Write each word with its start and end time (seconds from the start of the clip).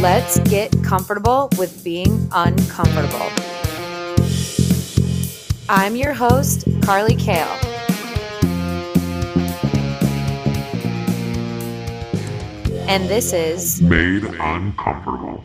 Let's 0.00 0.38
get 0.48 0.72
comfortable 0.82 1.50
with 1.58 1.84
being 1.84 2.26
uncomfortable. 2.32 3.28
I'm 5.68 5.94
your 5.94 6.14
host, 6.14 6.66
Carly 6.80 7.14
Kale. 7.14 7.46
And 12.88 13.10
this 13.10 13.34
is 13.34 13.82
Made 13.82 14.24
Uncomfortable. 14.24 15.44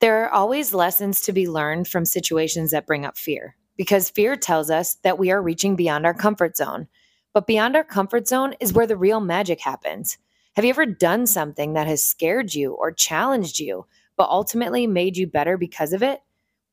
There 0.00 0.22
are 0.22 0.30
always 0.30 0.72
lessons 0.72 1.22
to 1.22 1.32
be 1.32 1.48
learned 1.48 1.88
from 1.88 2.04
situations 2.04 2.70
that 2.70 2.86
bring 2.86 3.04
up 3.04 3.18
fear 3.18 3.56
because 3.76 4.10
fear 4.10 4.36
tells 4.36 4.70
us 4.70 4.94
that 5.02 5.18
we 5.18 5.32
are 5.32 5.42
reaching 5.42 5.74
beyond 5.74 6.06
our 6.06 6.14
comfort 6.14 6.56
zone. 6.56 6.86
But 7.34 7.48
beyond 7.48 7.74
our 7.74 7.82
comfort 7.82 8.28
zone 8.28 8.54
is 8.60 8.72
where 8.72 8.86
the 8.86 8.96
real 8.96 9.18
magic 9.18 9.60
happens. 9.60 10.18
Have 10.56 10.64
you 10.64 10.70
ever 10.70 10.86
done 10.86 11.26
something 11.26 11.74
that 11.74 11.86
has 11.86 12.02
scared 12.02 12.54
you 12.54 12.72
or 12.72 12.90
challenged 12.90 13.60
you, 13.60 13.84
but 14.16 14.30
ultimately 14.30 14.86
made 14.86 15.18
you 15.18 15.26
better 15.26 15.58
because 15.58 15.92
of 15.92 16.02
it? 16.02 16.20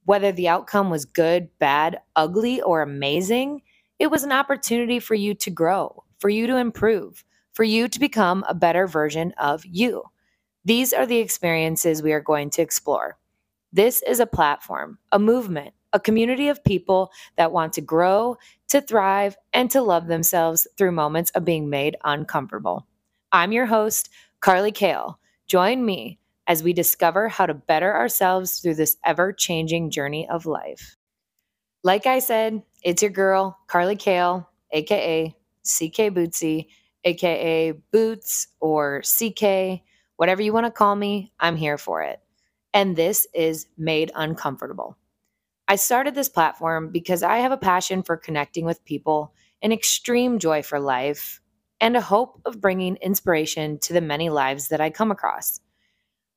Whether 0.05 0.31
the 0.31 0.47
outcome 0.47 0.89
was 0.89 1.03
good, 1.03 1.49
bad, 1.59 1.99
ugly, 2.15 2.61
or 2.61 2.81
amazing, 2.81 3.61
it 3.99 4.09
was 4.09 4.23
an 4.23 4.31
opportunity 4.31 4.99
for 4.99 5.15
you 5.15 5.33
to 5.33 5.51
grow, 5.51 6.05
for 6.19 6.29
you 6.29 6.47
to 6.47 6.55
improve, 6.55 7.25
for 7.51 7.65
you 7.65 7.89
to 7.89 7.99
become 7.99 8.45
a 8.47 8.55
better 8.55 8.87
version 8.87 9.33
of 9.37 9.65
you. 9.65 10.03
These 10.63 10.93
are 10.93 11.05
the 11.05 11.17
experiences 11.17 12.01
we 12.01 12.13
are 12.13 12.21
going 12.21 12.51
to 12.51 12.61
explore. 12.61 13.17
This 13.73 14.01
is 14.07 14.21
a 14.21 14.25
platform, 14.25 14.97
a 15.11 15.19
movement, 15.19 15.73
a 15.91 15.99
community 15.99 16.47
of 16.47 16.63
people 16.63 17.11
that 17.35 17.51
want 17.51 17.73
to 17.73 17.81
grow, 17.81 18.37
to 18.69 18.79
thrive, 18.79 19.35
and 19.51 19.69
to 19.71 19.81
love 19.81 20.07
themselves 20.07 20.69
through 20.77 20.93
moments 20.93 21.31
of 21.31 21.43
being 21.43 21.69
made 21.69 21.97
uncomfortable. 22.05 22.87
I'm 23.33 23.51
your 23.51 23.65
host, 23.65 24.09
Carly 24.41 24.71
Kale. 24.71 25.19
Join 25.47 25.83
me 25.83 26.19
as 26.45 26.61
we 26.61 26.71
discover 26.71 27.27
how 27.27 27.47
to 27.47 27.55
better 27.55 27.91
ourselves 27.91 28.59
through 28.59 28.75
this 28.75 28.95
ever 29.03 29.33
changing 29.33 29.89
journey 29.89 30.29
of 30.29 30.45
life. 30.45 30.95
Like 31.83 32.05
I 32.05 32.19
said, 32.19 32.61
it's 32.83 33.01
your 33.01 33.09
girl, 33.09 33.57
Carly 33.65 33.95
Kale, 33.95 34.47
aka 34.71 35.35
CK 35.63 36.13
Bootsy, 36.13 36.67
aka 37.05 37.71
Boots 37.71 38.49
or 38.59 39.01
CK, 39.01 39.81
whatever 40.17 40.43
you 40.43 40.53
want 40.53 40.67
to 40.67 40.71
call 40.71 40.95
me, 40.95 41.33
I'm 41.39 41.55
here 41.55 41.79
for 41.79 42.03
it. 42.03 42.19
And 42.71 42.95
this 42.95 43.25
is 43.33 43.65
Made 43.79 44.11
Uncomfortable. 44.13 44.95
I 45.67 45.77
started 45.77 46.13
this 46.13 46.29
platform 46.29 46.91
because 46.91 47.23
I 47.23 47.37
have 47.37 47.51
a 47.51 47.57
passion 47.57 48.03
for 48.03 48.15
connecting 48.15 48.63
with 48.63 48.85
people, 48.85 49.33
an 49.63 49.71
extreme 49.71 50.37
joy 50.37 50.61
for 50.61 50.79
life, 50.79 51.41
and 51.83 51.97
a 51.97 52.01
hope 52.01 52.39
of 52.45 52.61
bringing 52.61 52.95
inspiration 53.01 53.77
to 53.77 53.91
the 53.91 53.99
many 53.99 54.29
lives 54.29 54.69
that 54.69 54.79
I 54.79 54.89
come 54.89 55.11
across. 55.11 55.59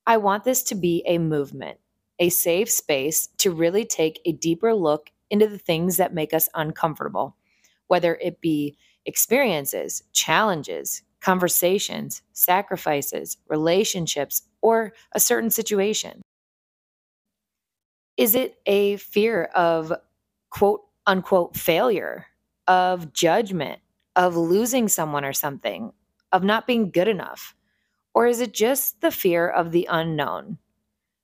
I 0.05 0.17
want 0.17 0.43
this 0.43 0.61
to 0.63 0.75
be 0.75 1.03
a 1.07 1.19
movement, 1.19 1.79
a 2.19 2.27
safe 2.27 2.69
space 2.69 3.27
to 3.37 3.51
really 3.51 3.85
take 3.85 4.19
a 4.25 4.33
deeper 4.33 4.73
look 4.73 5.09
into 5.29 5.47
the 5.47 5.57
things 5.57 5.95
that 5.97 6.13
make 6.13 6.33
us 6.33 6.49
uncomfortable, 6.53 7.37
whether 7.87 8.15
it 8.15 8.41
be 8.41 8.75
experiences, 9.05 10.03
challenges, 10.11 11.01
conversations, 11.21 12.23
sacrifices, 12.33 13.37
relationships, 13.47 14.41
or 14.61 14.91
a 15.13 15.19
certain 15.21 15.49
situation. 15.49 16.21
Is 18.17 18.35
it 18.35 18.57
a 18.65 18.97
fear 18.97 19.45
of 19.55 19.93
quote 20.49 20.81
unquote 21.05 21.55
failure, 21.55 22.25
of 22.67 23.13
judgment, 23.13 23.79
of 24.17 24.35
losing 24.35 24.89
someone 24.89 25.23
or 25.23 25.31
something, 25.31 25.93
of 26.33 26.43
not 26.43 26.67
being 26.67 26.91
good 26.91 27.07
enough? 27.07 27.55
Or 28.13 28.27
is 28.27 28.41
it 28.41 28.53
just 28.53 28.99
the 28.99 29.11
fear 29.11 29.47
of 29.47 29.71
the 29.71 29.87
unknown? 29.89 30.57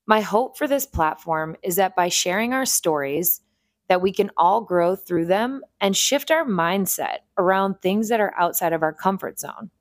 My 0.06 0.22
hope 0.22 0.58
for 0.58 0.68
this 0.68 0.86
platform 0.86 1.58
is 1.64 1.76
that 1.78 1.96
by 1.96 2.08
sharing 2.08 2.54
our 2.54 2.66
stories, 2.66 3.42
that 3.88 4.02
we 4.02 4.14
can 4.14 4.32
all 4.38 4.62
grow 4.62 4.96
through 4.96 5.26
them 5.26 5.62
and 5.82 5.98
shift 5.98 6.32
our 6.32 6.46
mindset 6.46 7.18
around 7.38 7.82
things 7.82 8.10
that 8.10 8.22
are 8.22 8.34
outside 8.38 8.74
of 8.74 8.84
our 8.84 8.94
comfort 8.94 9.40
zone 9.40 9.72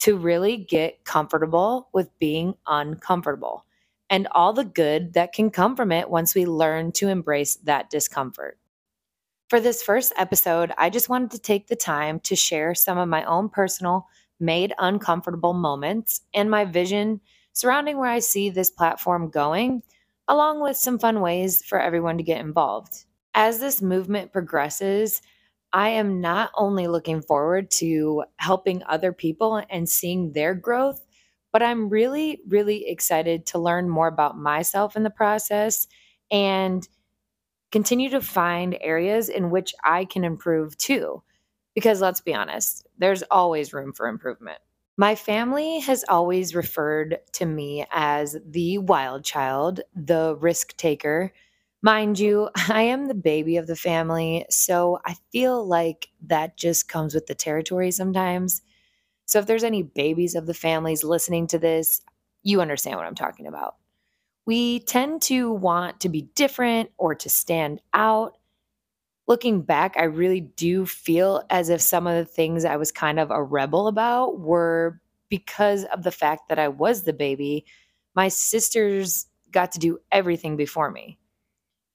to 0.00 0.16
really 0.16 0.56
get 0.56 1.04
comfortable 1.04 1.88
with 1.92 2.10
being 2.18 2.54
uncomfortable 2.66 3.64
and 4.08 4.26
all 4.32 4.52
the 4.52 4.64
good 4.64 5.12
that 5.12 5.32
can 5.32 5.50
come 5.50 5.76
from 5.76 5.92
it 5.92 6.10
once 6.10 6.34
we 6.34 6.44
learn 6.46 6.90
to 6.92 7.08
embrace 7.08 7.56
that 7.56 7.90
discomfort. 7.90 8.58
For 9.50 9.58
this 9.58 9.82
first 9.82 10.12
episode, 10.16 10.72
I 10.78 10.90
just 10.90 11.08
wanted 11.08 11.32
to 11.32 11.40
take 11.40 11.66
the 11.66 11.74
time 11.74 12.20
to 12.20 12.36
share 12.36 12.72
some 12.72 12.98
of 12.98 13.08
my 13.08 13.24
own 13.24 13.48
personal 13.48 14.06
made 14.38 14.72
uncomfortable 14.78 15.54
moments 15.54 16.20
and 16.32 16.48
my 16.48 16.64
vision 16.64 17.20
surrounding 17.52 17.98
where 17.98 18.08
I 18.08 18.20
see 18.20 18.48
this 18.48 18.70
platform 18.70 19.28
going, 19.28 19.82
along 20.28 20.62
with 20.62 20.76
some 20.76 21.00
fun 21.00 21.20
ways 21.20 21.64
for 21.64 21.80
everyone 21.80 22.16
to 22.18 22.22
get 22.22 22.40
involved. 22.40 23.06
As 23.34 23.58
this 23.58 23.82
movement 23.82 24.32
progresses, 24.32 25.20
I 25.72 25.88
am 25.88 26.20
not 26.20 26.52
only 26.56 26.86
looking 26.86 27.20
forward 27.20 27.72
to 27.72 28.22
helping 28.36 28.84
other 28.84 29.12
people 29.12 29.60
and 29.68 29.88
seeing 29.88 30.30
their 30.30 30.54
growth, 30.54 31.04
but 31.52 31.60
I'm 31.60 31.88
really, 31.88 32.40
really 32.46 32.88
excited 32.88 33.46
to 33.46 33.58
learn 33.58 33.90
more 33.90 34.06
about 34.06 34.38
myself 34.38 34.94
in 34.94 35.02
the 35.02 35.10
process 35.10 35.88
and 36.30 36.86
continue 37.70 38.10
to 38.10 38.20
find 38.20 38.76
areas 38.80 39.28
in 39.28 39.50
which 39.50 39.74
I 39.84 40.04
can 40.04 40.24
improve 40.24 40.76
too. 40.76 41.22
Because 41.74 42.00
let's 42.00 42.20
be 42.20 42.34
honest, 42.34 42.86
there's 42.98 43.22
always 43.30 43.72
room 43.72 43.92
for 43.92 44.08
improvement. 44.08 44.58
My 44.96 45.14
family 45.14 45.78
has 45.80 46.04
always 46.08 46.54
referred 46.54 47.20
to 47.32 47.46
me 47.46 47.86
as 47.90 48.36
the 48.44 48.78
wild 48.78 49.24
child, 49.24 49.80
the 49.94 50.36
risk 50.40 50.76
taker. 50.76 51.32
Mind 51.80 52.18
you, 52.18 52.50
I 52.68 52.82
am 52.82 53.06
the 53.06 53.14
baby 53.14 53.56
of 53.56 53.66
the 53.66 53.76
family, 53.76 54.44
so 54.50 54.98
I 55.06 55.16
feel 55.32 55.64
like 55.66 56.08
that 56.26 56.56
just 56.56 56.88
comes 56.88 57.14
with 57.14 57.26
the 57.26 57.34
territory 57.34 57.90
sometimes. 57.92 58.62
So 59.26 59.38
if 59.38 59.46
there's 59.46 59.64
any 59.64 59.82
babies 59.82 60.34
of 60.34 60.46
the 60.46 60.54
families 60.54 61.04
listening 61.04 61.46
to 61.46 61.58
this, 61.58 62.02
you 62.42 62.60
understand 62.60 62.96
what 62.96 63.06
I'm 63.06 63.14
talking 63.14 63.46
about. 63.46 63.76
We 64.46 64.80
tend 64.80 65.22
to 65.22 65.52
want 65.52 66.00
to 66.00 66.08
be 66.08 66.22
different 66.34 66.90
or 66.98 67.14
to 67.14 67.28
stand 67.28 67.80
out. 67.92 68.36
Looking 69.28 69.62
back, 69.62 69.94
I 69.96 70.04
really 70.04 70.40
do 70.40 70.86
feel 70.86 71.44
as 71.50 71.68
if 71.68 71.80
some 71.80 72.06
of 72.06 72.16
the 72.16 72.24
things 72.24 72.64
I 72.64 72.76
was 72.76 72.90
kind 72.90 73.20
of 73.20 73.30
a 73.30 73.42
rebel 73.42 73.86
about 73.86 74.40
were 74.40 75.00
because 75.28 75.84
of 75.84 76.02
the 76.02 76.10
fact 76.10 76.48
that 76.48 76.58
I 76.58 76.68
was 76.68 77.04
the 77.04 77.12
baby. 77.12 77.64
My 78.16 78.28
sisters 78.28 79.26
got 79.52 79.72
to 79.72 79.78
do 79.78 79.98
everything 80.10 80.56
before 80.56 80.90
me. 80.90 81.18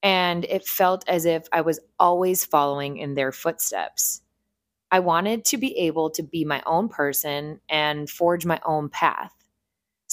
And 0.02 0.46
it 0.46 0.66
felt 0.66 1.04
as 1.10 1.26
if 1.26 1.48
I 1.52 1.62
was 1.62 1.80
always 2.00 2.46
following 2.46 2.98
in 2.98 3.16
their 3.16 3.32
footsteps. 3.32 4.22
I 4.92 5.00
wanted 5.00 5.44
to 5.46 5.58
be 5.58 5.78
able 5.78 6.10
to 6.12 6.24
be 6.24 6.46
my 6.46 6.64
own 6.66 6.88
person 6.88 7.60
and 7.68 8.10
forge 8.10 8.46
my 8.46 8.62
own 8.66 8.88
path. 8.88 9.35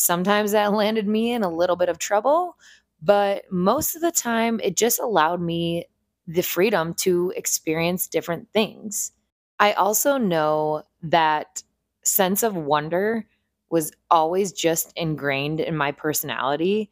Sometimes 0.03 0.51
that 0.51 0.73
landed 0.73 1.07
me 1.07 1.31
in 1.33 1.45
a 1.45 1.49
little 1.49 1.77
bit 1.77 1.89
of 1.89 1.97
trouble, 1.97 2.57
but 3.01 3.45
most 3.53 3.95
of 3.95 4.03
the 4.03 4.11
time 4.11 4.59
it 4.61 4.77
just 4.77 4.99
allowed 4.99 5.41
me 5.41 5.87
the 6.27 6.43
freedom 6.43 6.93
to 6.95 7.33
experience 7.37 8.09
different 8.09 8.49
things. 8.53 9.13
I 9.61 9.75
also 9.75 10.19
know 10.19 10.83
that 11.05 11.63
sense 12.03 12.43
of 12.43 12.57
wonder 12.57 13.27
was 13.71 13.93
always 14.11 14.53
just 14.53 14.93
ingrained 14.97 15.61
in 15.61 15.77
my 15.77 15.93
personality. 15.93 16.91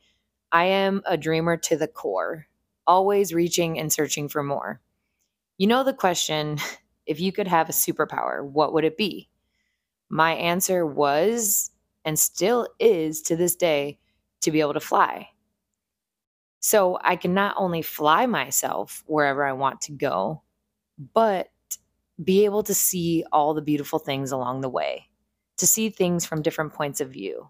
I 0.52 0.66
am 0.66 1.02
a 1.04 1.16
dreamer 1.16 1.56
to 1.56 1.76
the 1.76 1.88
core, 1.88 2.46
always 2.86 3.34
reaching 3.34 3.76
and 3.76 3.92
searching 3.92 4.28
for 4.28 4.44
more. 4.44 4.80
You 5.58 5.66
know 5.66 5.84
the 5.84 5.94
question 5.94 6.58
if 7.06 7.20
you 7.20 7.32
could 7.32 7.48
have 7.48 7.68
a 7.68 7.72
superpower, 7.72 8.44
what 8.44 8.72
would 8.72 8.84
it 8.84 8.96
be? 8.96 9.28
My 10.08 10.34
answer 10.34 10.86
was, 10.86 11.72
and 12.04 12.18
still 12.18 12.68
is 12.78 13.22
to 13.22 13.36
this 13.36 13.56
day, 13.56 13.98
to 14.42 14.50
be 14.50 14.60
able 14.60 14.74
to 14.74 14.80
fly. 14.80 15.28
So 16.60 16.98
I 17.02 17.16
can 17.16 17.34
not 17.34 17.54
only 17.58 17.82
fly 17.82 18.26
myself 18.26 19.02
wherever 19.06 19.44
I 19.44 19.52
want 19.52 19.80
to 19.82 19.92
go, 19.92 20.42
but 21.14 21.48
be 22.22 22.44
able 22.44 22.62
to 22.64 22.74
see 22.74 23.24
all 23.32 23.54
the 23.54 23.62
beautiful 23.62 23.98
things 23.98 24.32
along 24.32 24.60
the 24.60 24.68
way, 24.68 25.08
to 25.58 25.66
see 25.66 25.88
things 25.88 26.26
from 26.26 26.42
different 26.42 26.74
points 26.74 27.00
of 27.00 27.10
view, 27.10 27.48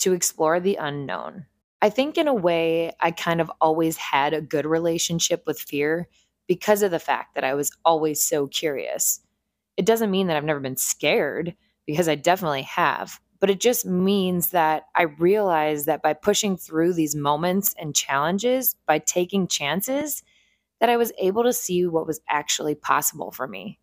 to 0.00 0.12
explore 0.12 0.60
the 0.60 0.76
unknown. 0.76 1.46
I 1.82 1.90
think, 1.90 2.16
in 2.16 2.28
a 2.28 2.34
way, 2.34 2.92
I 3.00 3.10
kind 3.10 3.40
of 3.40 3.50
always 3.60 3.96
had 3.96 4.32
a 4.32 4.40
good 4.40 4.66
relationship 4.66 5.42
with 5.46 5.60
fear 5.60 6.08
because 6.46 6.82
of 6.82 6.90
the 6.90 6.98
fact 6.98 7.34
that 7.34 7.44
I 7.44 7.54
was 7.54 7.70
always 7.84 8.22
so 8.22 8.46
curious. 8.46 9.20
It 9.76 9.84
doesn't 9.84 10.10
mean 10.10 10.28
that 10.28 10.36
I've 10.36 10.44
never 10.44 10.60
been 10.60 10.76
scared 10.76 11.56
because 11.86 12.08
I 12.08 12.14
definitely 12.14 12.62
have, 12.62 13.20
but 13.44 13.50
it 13.50 13.60
just 13.60 13.84
means 13.84 14.52
that 14.52 14.86
I 14.94 15.02
realize 15.02 15.84
that 15.84 16.00
by 16.00 16.14
pushing 16.14 16.56
through 16.56 16.94
these 16.94 17.14
moments 17.14 17.74
and 17.78 17.94
challenges, 17.94 18.74
by 18.86 18.98
taking 19.00 19.48
chances, 19.48 20.22
that 20.80 20.88
I 20.88 20.96
was 20.96 21.12
able 21.18 21.42
to 21.42 21.52
see 21.52 21.86
what 21.86 22.06
was 22.06 22.22
actually 22.26 22.74
possible 22.74 23.32
for 23.32 23.46
me. 23.46 23.78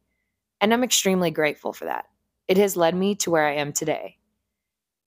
And 0.61 0.73
I'm 0.73 0.83
extremely 0.83 1.29
grateful 1.29 1.73
for 1.73 1.85
that. 1.85 2.05
It 2.47 2.57
has 2.57 2.75
led 2.75 2.95
me 2.95 3.13
to 3.17 3.29
where 3.29 3.45
I 3.45 3.57
am 3.57 3.71
today. 3.71 4.17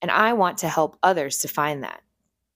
And 0.00 0.08
I 0.08 0.34
want 0.34 0.58
to 0.58 0.68
help 0.68 0.98
others 1.02 1.38
to 1.38 1.48
find 1.48 1.82
that, 1.82 2.04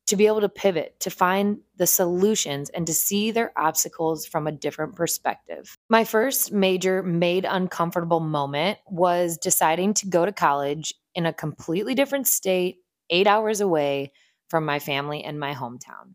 to 0.07 0.15
be 0.15 0.29
able 0.29 0.43
to 0.43 0.49
pivot, 0.49 1.01
to 1.01 1.11
find 1.11 1.59
the 1.79 1.87
solutions, 1.89 2.71
and 2.71 2.87
to 2.87 2.95
see 2.95 3.33
their 3.33 3.51
obstacles 3.57 4.25
from 4.25 4.47
a 4.47 4.53
different 4.53 4.95
perspective. 4.95 5.77
My 5.89 6.05
first 6.05 6.53
major 6.53 7.03
made 7.03 7.45
uncomfortable 7.45 8.21
moment 8.21 8.79
was 8.89 9.37
deciding 9.37 9.95
to 9.95 10.07
go 10.07 10.25
to 10.25 10.33
college 10.33 10.95
in 11.19 11.27
a 11.27 11.33
completely 11.33 11.97
different 11.97 12.29
state, 12.29 12.77
eight 13.11 13.27
hours 13.27 13.61
away 13.61 14.13
from 14.49 14.65
my 14.65 14.79
family 14.79 15.25
and 15.25 15.41
my 15.41 15.53
hometown. 15.53 16.15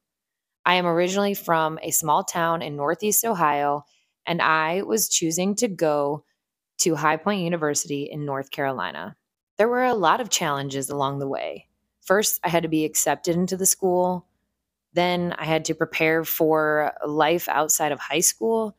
I 0.66 0.76
am 0.76 0.86
originally 0.86 1.34
from 1.34 1.78
a 1.84 1.92
small 1.92 2.24
town 2.24 2.62
in 2.62 2.78
Northeast 2.78 3.26
Ohio, 3.26 3.84
and 4.26 4.42
I 4.42 4.84
was 4.84 5.10
choosing 5.10 5.56
to 5.56 5.68
go 5.68 6.24
to 6.78 6.96
High 6.96 7.18
Point 7.18 7.42
University 7.42 8.04
in 8.04 8.24
North 8.24 8.50
Carolina. 8.50 9.18
There 9.58 9.68
were 9.68 9.84
a 9.84 9.94
lot 9.94 10.22
of 10.22 10.30
challenges 10.30 10.90
along 10.90 11.20
the 11.20 11.28
way. 11.28 11.68
First, 12.06 12.40
I 12.42 12.48
had 12.48 12.64
to 12.64 12.70
be 12.70 12.86
accepted 12.86 13.36
into 13.36 13.58
the 13.58 13.66
school. 13.66 14.26
Then, 14.94 15.36
I 15.38 15.44
had 15.44 15.66
to 15.66 15.76
prepare 15.76 16.24
for 16.24 16.94
life 17.06 17.50
outside 17.50 17.92
of 17.92 18.00
high 18.00 18.22
school 18.22 18.78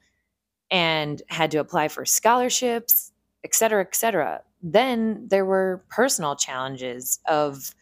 and 0.70 1.20
had 1.28 1.50
to 1.50 1.58
apply 1.58 1.88
for 1.88 2.06
scholarships, 2.06 3.12
et 3.44 3.54
cetera, 3.54 3.82
et 3.82 3.94
cetera. 3.94 4.40
Then 4.66 5.28
there 5.28 5.44
were 5.44 5.84
personal 5.90 6.36
challenges 6.36 7.20
of 7.26 7.74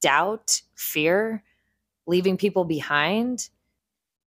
doubt, 0.00 0.62
fear, 0.76 1.42
leaving 2.06 2.36
people 2.36 2.64
behind. 2.64 3.50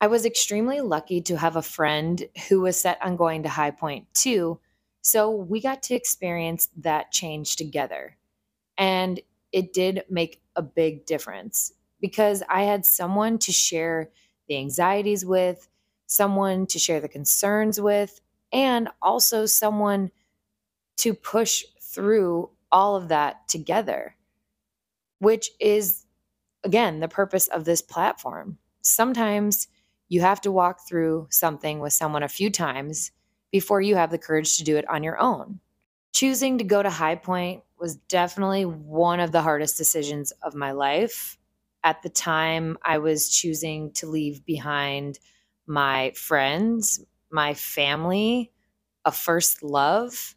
I 0.02 0.08
was 0.08 0.26
extremely 0.26 0.82
lucky 0.82 1.22
to 1.22 1.38
have 1.38 1.56
a 1.56 1.62
friend 1.62 2.28
who 2.50 2.60
was 2.60 2.78
set 2.78 3.02
on 3.02 3.16
going 3.16 3.44
to 3.44 3.50
High 3.50 3.72
Point 3.72 4.14
too. 4.14 4.60
So 5.02 5.32
we 5.32 5.62
got 5.62 5.84
to 5.84 5.96
experience 5.96 6.68
that 6.78 7.14
change 7.14 7.56
together. 7.56 8.18
And 8.78 9.22
it 9.54 9.72
did 9.72 10.04
make 10.10 10.42
a 10.58 10.62
big 10.62 11.06
difference 11.06 11.72
because 12.02 12.44
I 12.50 12.64
had 12.64 12.86
someone 12.86 13.38
to 13.40 13.54
share 13.54 14.10
the 14.50 14.58
anxieties 14.58 15.26
with, 15.26 15.70
someone 16.08 16.68
to 16.68 16.78
share 16.78 17.00
the 17.00 17.08
concerns 17.08 17.80
with, 17.80 18.20
and 18.52 18.90
also 19.02 19.46
someone 19.46 20.12
to 20.98 21.14
push 21.14 21.64
through 21.96 22.50
all 22.72 22.96
of 22.96 23.08
that 23.08 23.48
together, 23.48 24.16
which 25.20 25.50
is, 25.60 26.06
again, 26.64 27.00
the 27.00 27.08
purpose 27.08 27.48
of 27.48 27.66
this 27.66 27.82
platform. 27.82 28.58
Sometimes 28.82 29.68
you 30.10 30.22
have 30.22 30.42
to 30.42 30.52
walk 30.52 30.88
through 30.88 31.28
something 31.32 31.80
with 31.80 31.94
someone 31.94 32.22
a 32.22 32.28
few 32.28 32.52
times 32.52 33.12
before 33.52 33.82
you 33.82 33.96
have 33.96 34.12
the 34.12 34.18
courage 34.18 34.58
to 34.58 34.64
do 34.64 34.78
it 34.78 34.88
on 34.90 35.02
your 35.02 35.18
own. 35.18 35.60
Choosing 36.14 36.58
to 36.58 36.64
go 36.64 36.84
to 36.84 36.90
High 36.90 37.16
Point 37.16 37.64
was 37.80 37.96
definitely 37.96 38.66
one 38.66 39.20
of 39.20 39.32
the 39.32 39.42
hardest 39.42 39.78
decisions 39.78 40.32
of 40.44 40.56
my 40.56 40.72
life. 40.72 41.38
At 41.84 42.02
the 42.02 42.10
time, 42.10 42.78
I 42.84 42.98
was 42.98 43.30
choosing 43.30 43.92
to 43.94 44.08
leave 44.08 44.46
behind 44.46 45.20
my 45.68 46.12
friends, 46.16 47.04
my 47.32 47.54
family, 47.54 48.52
a 49.04 49.12
first 49.12 49.64
love. 49.64 50.35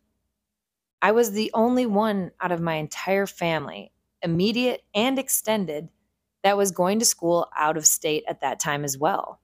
I 1.01 1.13
was 1.13 1.33
the 1.33 1.51
only 1.55 1.87
one 1.87 2.33
out 2.41 2.53
of 2.53 2.61
my 2.61 2.75
entire 2.75 3.27
family, 3.27 3.93
immediate 4.23 4.83
and 4.95 5.19
extended, 5.19 5.89
that 6.43 6.57
was 6.57 6.71
going 6.71 6.99
to 6.99 7.05
school 7.05 7.49
out 7.57 7.77
of 7.77 7.87
state 7.87 8.25
at 8.29 8.41
that 8.41 8.61
time 8.61 8.85
as 8.85 8.97
well. 8.97 9.41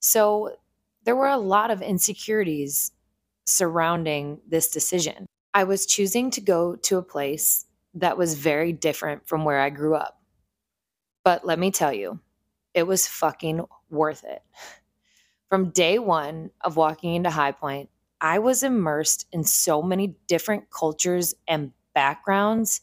So 0.00 0.56
there 1.04 1.16
were 1.16 1.28
a 1.28 1.36
lot 1.36 1.70
of 1.70 1.82
insecurities 1.82 2.92
surrounding 3.44 4.40
this 4.48 4.70
decision. 4.70 5.26
I 5.52 5.64
was 5.64 5.86
choosing 5.86 6.30
to 6.32 6.40
go 6.40 6.76
to 6.76 6.98
a 6.98 7.02
place 7.02 7.66
that 7.94 8.16
was 8.16 8.34
very 8.34 8.72
different 8.72 9.26
from 9.26 9.44
where 9.44 9.60
I 9.60 9.70
grew 9.70 9.94
up. 9.94 10.20
But 11.24 11.44
let 11.44 11.58
me 11.58 11.70
tell 11.70 11.92
you, 11.92 12.20
it 12.72 12.84
was 12.84 13.06
fucking 13.06 13.64
worth 13.90 14.24
it. 14.24 14.42
From 15.48 15.70
day 15.70 15.98
one 15.98 16.52
of 16.60 16.76
walking 16.76 17.16
into 17.16 17.30
High 17.30 17.50
Point, 17.50 17.90
I 18.20 18.38
was 18.38 18.62
immersed 18.62 19.26
in 19.32 19.44
so 19.44 19.82
many 19.82 20.16
different 20.26 20.70
cultures 20.70 21.34
and 21.48 21.72
backgrounds 21.94 22.82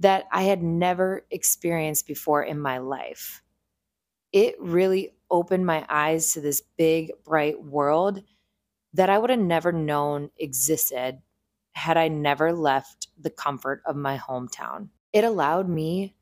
that 0.00 0.24
I 0.32 0.42
had 0.42 0.62
never 0.62 1.24
experienced 1.30 2.06
before 2.06 2.42
in 2.42 2.58
my 2.58 2.78
life. 2.78 3.42
It 4.32 4.56
really 4.60 5.14
opened 5.30 5.66
my 5.66 5.84
eyes 5.88 6.32
to 6.32 6.40
this 6.40 6.62
big, 6.76 7.12
bright 7.24 7.62
world 7.62 8.22
that 8.94 9.10
I 9.10 9.18
would 9.18 9.30
have 9.30 9.38
never 9.38 9.72
known 9.72 10.30
existed 10.38 11.20
had 11.72 11.96
I 11.96 12.08
never 12.08 12.52
left 12.52 13.08
the 13.20 13.30
comfort 13.30 13.82
of 13.86 13.96
my 13.96 14.16
hometown. 14.16 14.88
It 15.12 15.24
allowed 15.24 15.68
me 15.68 16.14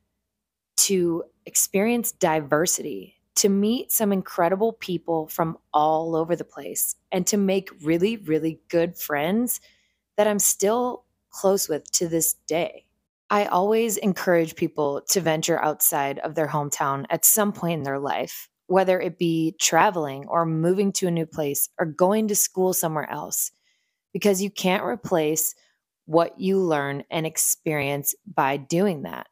to 0.78 1.24
experience 1.46 2.12
diversity, 2.12 3.16
to 3.36 3.48
meet 3.48 3.90
some 3.90 4.12
incredible 4.12 4.72
people 4.74 5.28
from 5.28 5.58
all 5.72 6.14
over 6.14 6.36
the 6.36 6.44
place, 6.44 6.96
and 7.10 7.26
to 7.26 7.36
make 7.36 7.70
really, 7.82 8.16
really 8.16 8.60
good 8.68 8.96
friends 8.96 9.60
that 10.16 10.26
I'm 10.26 10.38
still 10.38 11.04
close 11.30 11.68
with 11.68 11.90
to 11.92 12.08
this 12.08 12.34
day. 12.46 12.86
I 13.30 13.46
always 13.46 13.96
encourage 13.96 14.56
people 14.56 15.00
to 15.08 15.20
venture 15.20 15.58
outside 15.62 16.18
of 16.18 16.34
their 16.34 16.48
hometown 16.48 17.06
at 17.08 17.24
some 17.24 17.52
point 17.52 17.78
in 17.78 17.82
their 17.84 17.98
life 17.98 18.50
whether 18.72 18.98
it 18.98 19.18
be 19.18 19.54
traveling 19.60 20.26
or 20.28 20.46
moving 20.46 20.92
to 20.92 21.06
a 21.06 21.10
new 21.10 21.26
place 21.26 21.68
or 21.78 21.84
going 21.84 22.28
to 22.28 22.34
school 22.34 22.72
somewhere 22.72 23.08
else, 23.10 23.52
because 24.14 24.42
you 24.42 24.50
can't 24.50 24.82
replace 24.82 25.54
what 26.06 26.40
you 26.40 26.58
learn 26.58 27.04
and 27.10 27.26
experience 27.26 28.14
by 28.26 28.56
doing 28.56 29.02
that. 29.02 29.26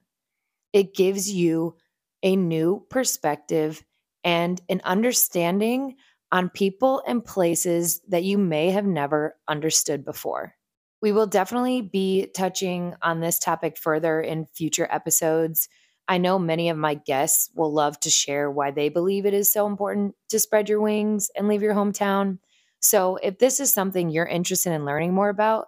It 0.75 0.94
gives 0.94 1.31
you 1.31 1.76
a 2.23 2.37
new 2.37 2.85
perspective 2.91 3.82
and 4.25 4.61
an 4.69 4.81
understanding 4.85 5.97
on 6.33 6.49
people 6.49 7.03
and 7.07 7.25
places 7.25 8.01
that 8.09 8.25
you 8.25 8.39
may 8.39 8.71
have 8.71 8.87
never 8.87 9.37
understood 9.49 10.05
before. 10.05 10.55
We 11.03 11.13
will 11.13 11.27
definitely 11.27 11.81
be 11.81 12.27
touching 12.35 12.95
on 13.03 13.21
this 13.21 13.39
topic 13.39 13.79
further 13.79 14.21
in 14.21 14.47
future 14.47 14.87
episodes. 14.91 15.69
I 16.09 16.19
know 16.19 16.39
many 16.39 16.69
of 16.69 16.77
my 16.77 16.95
guests 16.95 17.51
will 17.55 17.73
love 17.73 17.99
to 18.01 18.11
share 18.11 18.51
why 18.51 18.71
they 18.71 18.89
believe 18.91 19.27
it 19.27 19.35
is 19.35 19.53
so 19.53 19.67
important 19.67 20.15
to 20.29 20.39
spread 20.39 20.69
your 20.69 20.81
wings 20.81 21.31
and 21.35 21.49
leave 21.49 21.63
your 21.63 21.75
hometown. 21.75 22.39
So, 22.81 23.17
if 23.23 23.39
this 23.39 23.61
is 23.61 23.73
something 23.73 24.11
you're 24.11 24.27
interested 24.27 24.73
in 24.73 24.85
learning 24.85 25.15
more 25.15 25.29
about, 25.29 25.67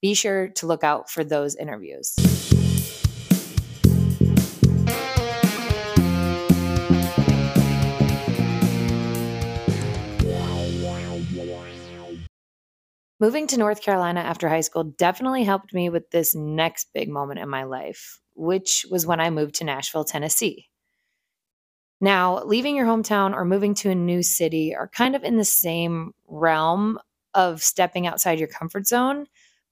be 0.00 0.14
sure 0.14 0.48
to 0.48 0.66
look 0.66 0.84
out 0.84 1.10
for 1.10 1.24
those 1.24 1.56
interviews. 1.56 2.14
Moving 13.20 13.46
to 13.48 13.58
North 13.58 13.80
Carolina 13.80 14.20
after 14.20 14.48
high 14.48 14.60
school 14.60 14.84
definitely 14.84 15.44
helped 15.44 15.72
me 15.72 15.88
with 15.88 16.10
this 16.10 16.34
next 16.34 16.88
big 16.92 17.08
moment 17.08 17.38
in 17.38 17.48
my 17.48 17.62
life, 17.62 18.20
which 18.34 18.84
was 18.90 19.06
when 19.06 19.20
I 19.20 19.30
moved 19.30 19.54
to 19.56 19.64
Nashville, 19.64 20.04
Tennessee. 20.04 20.68
Now, 22.00 22.42
leaving 22.44 22.74
your 22.74 22.86
hometown 22.86 23.32
or 23.32 23.44
moving 23.44 23.74
to 23.76 23.90
a 23.90 23.94
new 23.94 24.22
city 24.22 24.74
are 24.74 24.88
kind 24.88 25.14
of 25.14 25.22
in 25.22 25.36
the 25.36 25.44
same 25.44 26.12
realm 26.26 26.98
of 27.34 27.62
stepping 27.62 28.06
outside 28.06 28.38
your 28.38 28.48
comfort 28.48 28.86
zone. 28.86 29.26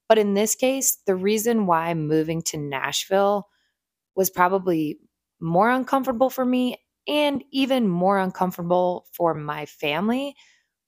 But 0.08 0.18
in 0.18 0.34
this 0.34 0.54
case, 0.54 0.98
the 1.06 1.16
reason 1.16 1.66
why 1.66 1.92
moving 1.94 2.42
to 2.42 2.56
Nashville 2.56 3.48
was 4.14 4.30
probably 4.30 4.98
more 5.40 5.68
uncomfortable 5.68 6.30
for 6.30 6.44
me 6.44 6.76
and 7.08 7.42
even 7.50 7.88
more 7.88 8.18
uncomfortable 8.18 9.06
for 9.12 9.34
my 9.34 9.66
family 9.66 10.36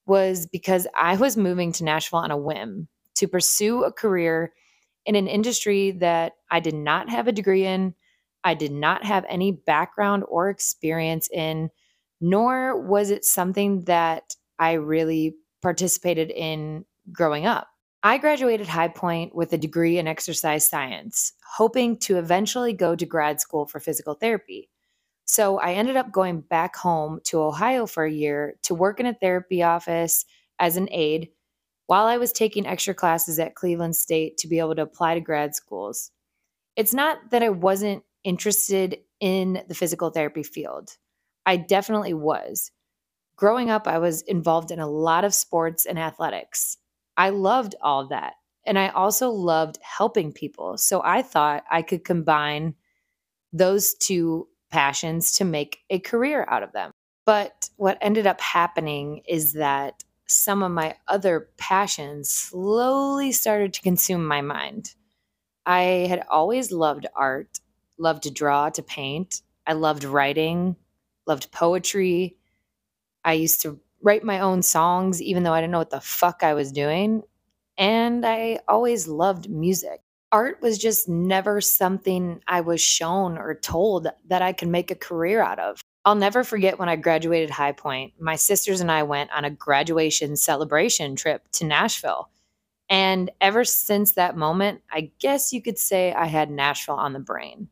was 0.07 0.47
because 0.47 0.87
I 0.97 1.17
was 1.17 1.37
moving 1.37 1.73
to 1.73 1.85
Nashville 1.85 2.21
on 2.21 2.31
a 2.31 2.37
whim 2.37 2.89
to 3.17 3.29
pursue 3.29 3.85
a 3.85 3.93
career 3.93 4.53
in 5.07 5.17
an 5.17 5.29
industry 5.29 5.93
that 5.93 6.33
I 6.51 6.61
did 6.61 6.75
not 6.75 7.11
have 7.11 7.29
a 7.29 7.33
degree 7.33 7.67
in, 7.67 7.95
I 8.43 8.55
did 8.55 8.73
not 8.73 9.05
have 9.05 9.25
any 9.29 9.53
background 9.53 10.25
or 10.29 10.51
experience 10.51 11.29
in, 11.33 11.71
nor 12.21 12.81
was 12.81 13.11
it 13.11 13.25
something 13.25 13.85
that 13.85 14.35
I 14.59 14.73
really 14.73 15.37
participated 15.63 16.31
in 16.31 16.85
growing 17.13 17.47
up. 17.47 17.69
I 18.03 18.19
graduated 18.19 18.69
High 18.69 18.89
Point 18.89 19.35
with 19.35 19.53
a 19.55 19.59
degree 19.59 19.99
in 19.99 20.07
exercise 20.07 20.67
science, 20.67 21.33
hoping 21.57 21.97
to 22.01 22.19
eventually 22.19 22.75
go 22.75 22.95
to 22.95 23.07
grad 23.07 23.41
school 23.41 23.67
for 23.67 23.81
physical 23.81 24.15
therapy. 24.15 24.69
So 25.25 25.59
I 25.59 25.73
ended 25.73 25.97
up 25.97 26.13
going 26.13 26.41
back 26.43 26.77
home 26.77 27.21
to 27.25 27.43
Ohio 27.43 27.87
for 27.87 28.05
a 28.05 28.13
year 28.13 28.57
to 28.63 28.75
work 28.75 29.01
in 29.01 29.07
a 29.07 29.15
therapy 29.15 29.63
office 29.63 30.25
as 30.59 30.77
an 30.77 30.89
aide 30.91 31.31
while 31.87 32.07
I 32.07 32.17
was 32.17 32.33
taking 32.33 32.67
extra 32.67 32.95
classes 32.95 33.39
at 33.39 33.55
Cleveland 33.55 33.97
State 33.97 34.39
to 34.39 34.49
be 34.49 34.59
able 34.59 34.75
to 34.75 34.83
apply 34.83 35.15
to 35.15 35.21
grad 35.21 35.55
schools. 35.55 36.11
It's 36.77 36.95
not 36.95 37.31
that 37.31 37.43
I 37.43 37.51
wasn't 37.51 38.03
interested 38.25 38.99
in 39.21 39.63
the 39.69 39.75
physical 39.75 40.11
therapy 40.11 40.43
field, 40.43 40.97
I 41.47 41.57
definitely 41.57 42.15
was. 42.15 42.71
Growing 43.37 43.71
up, 43.71 43.87
I 43.89 43.99
was 43.99 44.23
involved 44.23 44.71
in 44.71 44.81
a 44.81 44.87
lot 44.87 45.25
of 45.25 45.35
sports 45.35 45.87
and 45.87 45.99
athletics. 45.99 46.77
I 47.17 47.31
loved 47.31 47.75
all 47.81 48.03
of 48.03 48.09
that. 48.11 48.35
And 48.67 48.79
I 48.79 48.89
also 48.89 49.31
loved 49.31 49.79
helping 49.83 50.33
people. 50.33 50.79
So 50.79 51.03
I 51.05 51.23
thought 51.23 51.65
I 51.71 51.83
could 51.83 52.05
combine 52.05 52.75
those 53.53 53.95
two 53.95 54.49
passions 54.75 55.31
to 55.31 55.45
make 55.45 55.85
a 55.89 56.01
career 56.01 56.45
out 56.49 56.65
of 56.65 56.73
them. 56.73 56.91
But 57.25 57.71
what 57.77 57.97
ended 58.01 58.27
up 58.27 58.41
happening 58.41 59.23
is 59.27 59.53
that 59.53 60.03
some 60.27 60.65
of 60.65 60.73
my 60.73 60.97
other 61.07 61.49
passions 61.59 62.29
slowly 62.29 63.31
started 63.31 63.73
to 63.73 63.83
consume 63.83 64.27
my 64.27 64.41
mind. 64.41 64.97
I 65.65 66.07
had 66.09 66.25
always 66.29 66.73
loved 66.73 67.07
art, 67.15 67.61
loved 67.99 68.25
to 68.25 68.33
draw, 68.33 68.69
to 68.71 68.83
paint. 68.83 69.43
I 69.65 69.75
loved 69.75 70.03
writing, 70.03 70.75
loved 71.25 71.53
poetry. 71.53 72.37
I 73.25 73.35
used 73.35 73.63
to 73.63 73.79
write 74.03 74.25
my 74.25 74.41
own 74.41 74.63
songs, 74.63 75.23
even 75.23 75.45
though 75.45 75.53
I 75.53 75.61
didn't 75.61 75.71
know 75.71 75.79
what 75.79 75.91
the 75.91 76.01
fuck 76.01 76.43
I 76.43 76.55
was 76.55 76.73
doing. 76.73 77.23
And 77.79 78.27
I 78.27 78.59
always 78.67 79.07
loved 79.07 79.49
music. 79.49 80.01
Art 80.35 80.61
was 80.61 80.79
just 80.79 81.09
never 81.09 81.61
something 81.61 82.41
I 82.49 82.61
was 82.61 82.81
shown 82.81 83.39
or 83.39 83.55
told 83.55 84.09
that 84.27 84.43
I 84.43 84.53
could 84.53 84.67
make 84.67 84.91
a 84.91 84.97
career 84.97 85.41
out 85.41 85.61
of. 85.61 85.81
I'll 86.05 86.17
never 86.17 86.43
forget 86.43 86.77
when 86.77 86.89
I 86.89 86.97
graduated 86.97 87.51
High 87.51 87.71
Point. 87.71 88.15
My 88.19 88.35
sisters 88.35 88.81
and 88.81 88.91
I 88.91 89.05
went 89.05 89.31
on 89.31 89.45
a 89.45 89.51
graduation 89.51 90.35
celebration 90.35 91.15
trip 91.15 91.47
to 91.53 91.65
Nashville. 91.65 92.31
And 92.89 93.31
ever 93.41 93.65
since 93.65 94.11
that 94.15 94.37
moment, 94.37 94.81
I 94.91 95.13
guess 95.21 95.53
you 95.53 95.63
could 95.63 95.79
say 95.79 96.13
I 96.13 96.27
had 96.27 96.51
Nashville 96.51 96.97
on 96.97 97.13
the 97.13 97.21
brain. 97.21 97.69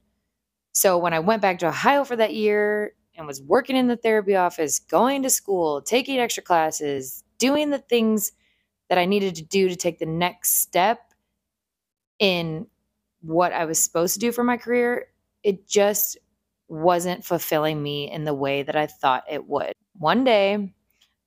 So 0.73 0.99
when 0.99 1.15
I 1.15 1.19
went 1.19 1.43
back 1.43 1.59
to 1.59 1.69
Ohio 1.69 2.05
for 2.05 2.15
that 2.15 2.33
year 2.33 2.93
and 3.17 3.27
was 3.27 3.43
working 3.43 3.75
in 3.75 3.89
the 3.89 3.97
therapy 3.97 4.37
office, 4.37 4.79
going 4.79 5.25
to 5.25 5.31
school, 5.31 5.83
taking 5.83 6.21
extra 6.21 6.45
classes, 6.45 7.25
doing 7.39 7.71
the 7.71 7.81
things 7.81 8.31
that 8.89 8.99
I 8.99 9.05
needed 9.05 9.35
to 9.35 9.43
do 9.43 9.69
to 9.69 9.75
take 9.75 9.99
the 9.99 10.07
next 10.07 10.59
step 10.59 11.12
in 12.23 12.69
what 13.21 13.53
I 13.53 13.65
was 13.65 13.83
supposed 13.83 14.15
to 14.15 14.21
do 14.21 14.31
for 14.31 14.45
my 14.45 14.57
career, 14.57 15.09
it 15.43 15.69
just 15.69 16.17
wasn't 16.69 17.25
fulfilling 17.25 17.83
me 17.83 18.09
in 18.09 18.23
the 18.23 18.33
way 18.33 18.63
that 18.63 18.77
I 18.77 18.87
thought 18.87 19.25
it 19.29 19.49
would. 19.49 19.73
One 19.99 20.23
day, 20.23 20.73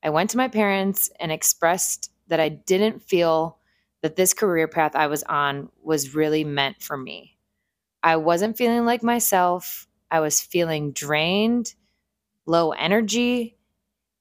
I 0.01 0.09
went 0.09 0.29
to 0.29 0.37
my 0.37 0.47
parents 0.47 1.09
and 1.19 1.33
expressed 1.33 2.11
that 2.27 2.39
I 2.39 2.47
didn't 2.47 3.03
feel 3.03 3.57
that 4.03 4.15
this 4.15 4.33
career 4.33 4.69
path 4.69 4.95
I 4.95 5.07
was 5.07 5.23
on 5.23 5.69
was 5.83 6.15
really 6.15 6.45
meant 6.45 6.81
for 6.81 6.95
me. 6.95 7.37
I 8.01 8.15
wasn't 8.15 8.57
feeling 8.57 8.85
like 8.85 9.03
myself. 9.03 9.87
I 10.09 10.21
was 10.21 10.39
feeling 10.39 10.93
drained, 10.93 11.75
low 12.45 12.71
energy, 12.71 13.57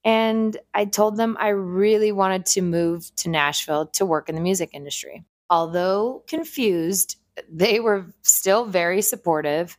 and 0.04 0.56
I 0.74 0.86
told 0.86 1.18
them 1.18 1.36
I 1.38 1.50
really 1.50 2.10
wanted 2.10 2.46
to 2.46 2.62
move 2.62 3.14
to 3.16 3.28
Nashville 3.30 3.86
to 3.92 4.04
work 4.04 4.28
in 4.28 4.34
the 4.34 4.40
music 4.40 4.70
industry. 4.72 5.24
Although 5.54 6.24
confused, 6.26 7.16
they 7.48 7.78
were 7.78 8.06
still 8.22 8.64
very 8.64 9.02
supportive 9.02 9.76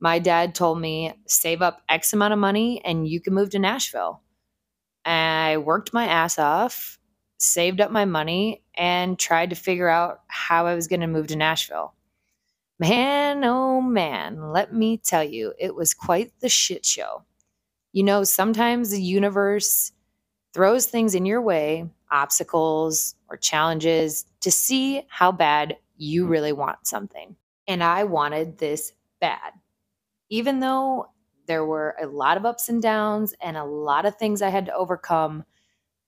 my 0.00 0.18
dad 0.18 0.54
told 0.54 0.80
me 0.80 1.12
save 1.26 1.62
up 1.62 1.82
X 1.88 2.12
amount 2.12 2.32
of 2.32 2.38
money 2.38 2.80
and 2.84 3.08
you 3.08 3.20
can 3.20 3.34
move 3.34 3.50
to 3.50 3.58
Nashville. 3.58 4.22
I 5.04 5.56
worked 5.56 5.92
my 5.92 6.06
ass 6.06 6.38
off, 6.38 6.98
saved 7.38 7.80
up 7.80 7.90
my 7.90 8.04
money, 8.04 8.62
and 8.76 9.18
tried 9.18 9.50
to 9.50 9.56
figure 9.56 9.88
out 9.88 10.20
how 10.28 10.66
I 10.66 10.74
was 10.74 10.86
going 10.86 11.00
to 11.00 11.06
move 11.06 11.28
to 11.28 11.36
Nashville. 11.36 11.94
Man, 12.78 13.42
oh 13.44 13.80
man, 13.80 14.52
let 14.52 14.72
me 14.72 14.98
tell 14.98 15.24
you, 15.24 15.52
it 15.58 15.74
was 15.74 15.94
quite 15.94 16.32
the 16.40 16.48
shit 16.48 16.84
show. 16.84 17.24
You 17.92 18.04
know, 18.04 18.22
sometimes 18.22 18.90
the 18.90 19.02
universe 19.02 19.90
throws 20.52 20.86
things 20.86 21.14
in 21.14 21.26
your 21.26 21.42
way, 21.42 21.86
obstacles 22.10 23.16
or 23.28 23.36
challenges, 23.36 24.24
to 24.40 24.50
see 24.50 25.02
how 25.08 25.32
bad 25.32 25.76
you 25.96 26.26
mm. 26.26 26.30
really 26.30 26.52
want 26.52 26.86
something. 26.86 27.36
And 27.66 27.82
I 27.82 28.04
wanted 28.04 28.58
this 28.58 28.92
bad 29.20 29.52
even 30.30 30.60
though 30.60 31.08
there 31.46 31.64
were 31.64 31.96
a 32.00 32.06
lot 32.06 32.36
of 32.36 32.44
ups 32.44 32.68
and 32.68 32.82
downs 32.82 33.34
and 33.40 33.56
a 33.56 33.64
lot 33.64 34.04
of 34.04 34.16
things 34.16 34.42
I 34.42 34.50
had 34.50 34.66
to 34.66 34.74
overcome, 34.74 35.44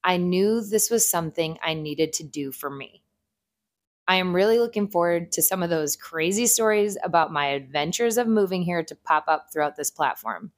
I 0.05 0.17
knew 0.17 0.61
this 0.61 0.91
was 0.91 1.09
something 1.09 1.59
I 1.63 1.75
needed 1.75 2.13
to 2.15 2.25
do 2.25 2.53
for 2.53 2.71
me. 2.71 3.03
I 4.07 4.17
am 4.17 4.35
really 4.35 4.59
looking 4.59 4.89
forward 4.89 5.33
to 5.33 5.43
some 5.43 5.63
of 5.63 5.71
those 5.71 5.97
crazy 5.97 6.47
stories 6.47 6.99
about 7.03 7.33
my 7.33 7.47
adventures 7.47 8.19
of 8.19 8.27
moving 8.27 8.63
here 8.63 8.83
to 8.83 8.95
pop 8.95 9.25
up 9.29 9.47
throughout 9.53 9.77
this 9.77 9.91
platform. 9.91 10.53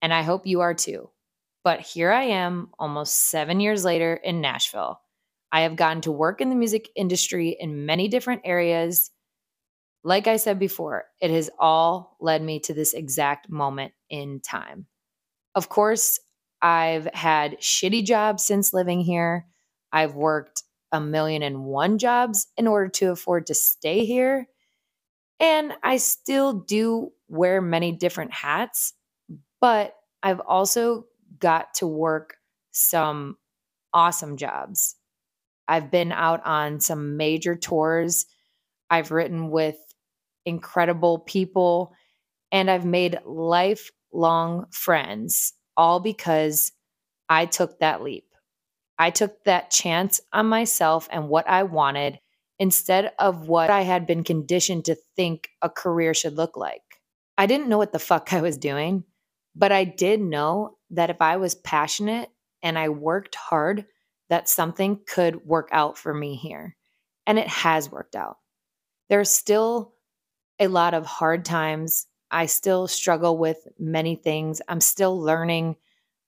And 0.00 0.14
I 0.14 0.22
hope 0.22 0.46
you 0.46 0.60
are 0.60 0.74
too. 0.74 1.10
But 1.62 1.80
here 1.80 2.10
I 2.10 2.24
am, 2.24 2.70
almost 2.78 3.14
seven 3.28 3.60
years 3.60 3.84
later 3.84 4.14
in 4.14 4.40
Nashville. 4.40 5.00
I 5.52 5.62
have 5.62 5.76
gotten 5.76 6.00
to 6.02 6.12
work 6.12 6.40
in 6.40 6.48
the 6.48 6.56
music 6.56 6.88
industry 6.94 7.56
in 7.58 7.86
many 7.86 8.08
different 8.08 8.42
areas 8.44 9.10
like 10.02 10.26
I 10.26 10.36
said 10.36 10.58
before, 10.58 11.04
it 11.20 11.30
has 11.30 11.50
all 11.58 12.16
led 12.20 12.42
me 12.42 12.60
to 12.60 12.74
this 12.74 12.94
exact 12.94 13.50
moment 13.50 13.92
in 14.08 14.40
time. 14.40 14.86
Of 15.54 15.68
course, 15.68 16.20
I've 16.62 17.06
had 17.12 17.58
shitty 17.60 18.04
jobs 18.04 18.44
since 18.44 18.72
living 18.72 19.00
here. 19.00 19.46
I've 19.92 20.14
worked 20.14 20.62
a 20.92 21.00
million 21.00 21.42
and 21.42 21.64
one 21.64 21.98
jobs 21.98 22.46
in 22.56 22.66
order 22.66 22.88
to 22.88 23.10
afford 23.10 23.46
to 23.46 23.54
stay 23.54 24.04
here. 24.04 24.48
And 25.38 25.72
I 25.82 25.96
still 25.98 26.52
do 26.52 27.12
wear 27.28 27.60
many 27.60 27.92
different 27.92 28.32
hats, 28.32 28.94
but 29.60 29.94
I've 30.22 30.40
also 30.40 31.06
got 31.38 31.74
to 31.74 31.86
work 31.86 32.36
some 32.72 33.36
awesome 33.92 34.36
jobs. 34.36 34.96
I've 35.70 35.88
been 35.92 36.10
out 36.10 36.44
on 36.44 36.80
some 36.80 37.16
major 37.16 37.54
tours. 37.54 38.26
I've 38.90 39.12
written 39.12 39.50
with 39.50 39.76
incredible 40.44 41.20
people, 41.20 41.94
and 42.50 42.68
I've 42.68 42.84
made 42.84 43.20
lifelong 43.24 44.66
friends, 44.72 45.52
all 45.76 46.00
because 46.00 46.72
I 47.28 47.46
took 47.46 47.78
that 47.78 48.02
leap. 48.02 48.24
I 48.98 49.10
took 49.10 49.44
that 49.44 49.70
chance 49.70 50.20
on 50.32 50.46
myself 50.46 51.08
and 51.12 51.28
what 51.28 51.48
I 51.48 51.62
wanted 51.62 52.18
instead 52.58 53.12
of 53.20 53.46
what 53.46 53.70
I 53.70 53.82
had 53.82 54.08
been 54.08 54.24
conditioned 54.24 54.86
to 54.86 54.96
think 55.14 55.50
a 55.62 55.70
career 55.70 56.14
should 56.14 56.34
look 56.34 56.56
like. 56.56 56.82
I 57.38 57.46
didn't 57.46 57.68
know 57.68 57.78
what 57.78 57.92
the 57.92 58.00
fuck 58.00 58.32
I 58.32 58.40
was 58.40 58.58
doing, 58.58 59.04
but 59.54 59.70
I 59.70 59.84
did 59.84 60.20
know 60.20 60.78
that 60.90 61.10
if 61.10 61.22
I 61.22 61.36
was 61.36 61.54
passionate 61.54 62.28
and 62.60 62.76
I 62.76 62.88
worked 62.88 63.36
hard, 63.36 63.86
that 64.30 64.48
something 64.48 65.00
could 65.06 65.44
work 65.44 65.68
out 65.72 65.98
for 65.98 66.14
me 66.14 66.36
here. 66.36 66.76
And 67.26 67.38
it 67.38 67.48
has 67.48 67.90
worked 67.90 68.16
out. 68.16 68.38
There's 69.10 69.30
still 69.30 69.92
a 70.58 70.68
lot 70.68 70.94
of 70.94 71.04
hard 71.04 71.44
times. 71.44 72.06
I 72.30 72.46
still 72.46 72.86
struggle 72.88 73.36
with 73.36 73.58
many 73.78 74.14
things. 74.14 74.62
I'm 74.68 74.80
still 74.80 75.20
learning 75.20 75.76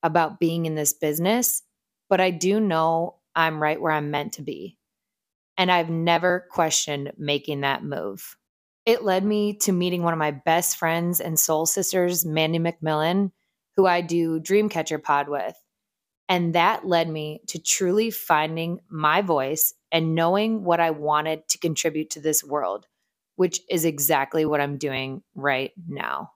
about 0.03 0.41
being 0.41 0.67
in 0.67 0.75
this 0.75 0.93
business, 0.93 1.63
but 2.11 2.21
I 2.21 2.31
do 2.31 2.61
know 2.61 3.17
I'm 3.37 3.63
right 3.63 3.81
where 3.81 3.93
I'm 3.93 4.11
meant 4.11 4.35
to 4.35 4.43
be. 4.43 4.77
And 5.57 5.71
I've 5.71 5.91
never 5.91 6.47
questioned 6.51 7.13
making 7.17 7.61
that 7.61 7.85
move. 7.85 8.37
It 8.85 9.05
led 9.05 9.25
me 9.25 9.55
to 9.59 9.71
meeting 9.71 10.03
one 10.03 10.13
of 10.13 10.19
my 10.19 10.33
best 10.33 10.77
friends 10.77 11.21
and 11.21 11.39
soul 11.39 11.67
sisters, 11.67 12.25
Mandy 12.25 12.59
McMillan, 12.59 13.31
who 13.77 13.87
I 13.87 14.01
do 14.01 14.41
Dreamcatcher 14.41 15.03
Pod 15.03 15.29
with. 15.29 15.55
And 16.33 16.55
that 16.55 16.87
led 16.87 17.11
me 17.11 17.43
to 17.49 17.61
truly 17.61 18.11
finding 18.11 18.81
my 18.89 19.21
voice 19.21 19.75
and 19.93 20.15
knowing 20.15 20.65
what 20.65 20.81
I 20.81 20.91
wanted 20.91 21.47
to 21.49 21.59
contribute 21.59 22.09
to 22.11 22.21
this 22.21 22.43
world 22.43 22.87
which 23.37 23.61
is 23.69 23.85
exactly 23.85 24.45
what 24.45 24.61
I'm 24.61 24.77
doing 24.77 25.23
right 25.35 25.73
now. 25.89 26.33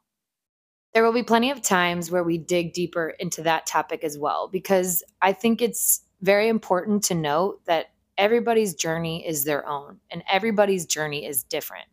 There 0.93 1.05
will 1.05 1.13
be 1.13 1.23
plenty 1.23 1.51
of 1.51 1.63
times 1.63 2.11
where 2.11 2.25
we 2.25 2.37
dig 2.37 2.73
deeper 2.73 3.11
into 3.19 3.43
that 3.43 3.67
topic 3.67 4.03
as 4.03 4.19
well, 4.19 4.49
because 4.49 5.05
I 5.21 5.33
think 5.33 5.61
it's 5.61 6.03
very 6.23 6.49
important 6.49 7.05
to 7.05 7.15
note 7.15 7.65
that 7.67 7.93
everybody's 8.17 8.75
journey 8.75 9.27
is 9.27 9.45
their 9.45 9.67
own 9.69 10.01
and 10.11 10.25
everybody's 10.29 10.87
journey 10.87 11.27
is 11.27 11.45
different. 11.45 11.87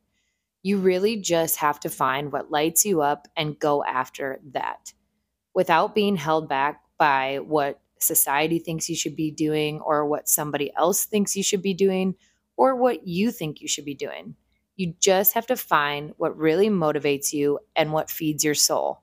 You 0.62 0.77
really 0.77 1.17
just 1.17 1.57
have 1.57 1.81
to 1.81 1.89
find 1.89 2.31
what 2.31 2.50
lights 2.50 2.86
you 2.86 3.01
up 3.01 3.27
and 3.36 3.60
go 3.60 3.83
after 3.83 4.39
that 4.53 4.93
without 5.53 5.93
being 5.93 6.15
held 6.15 6.48
back 6.48 6.81
by 6.98 7.38
what 7.38 7.81
society 8.03 8.60
thinks 8.60 8.89
you 8.89 8.95
should 8.95 9.15
be 9.15 9.31
doing 9.31 9.81
or 9.81 10.05
what 10.05 10.29
somebody 10.29 10.72
else 10.75 11.05
thinks 11.05 11.36
you 11.36 11.43
should 11.43 11.62
be 11.62 11.74
doing 11.74 12.15
or 12.57 12.75
what 12.75 13.07
you 13.07 13.31
think 13.31 13.62
you 13.62 13.67
should 13.67 13.86
be 13.86 13.95
doing. 13.95 14.36
You 14.75 14.93
just 15.00 15.33
have 15.33 15.48
to 15.48 15.55
find 15.55 16.13
what 16.17 16.38
really 16.38 16.69
motivates 16.69 17.33
you 17.33 17.60
and 17.75 17.93
what 17.93 18.10
feeds 18.10 18.43
your 18.43 18.55
soul. 18.55 19.01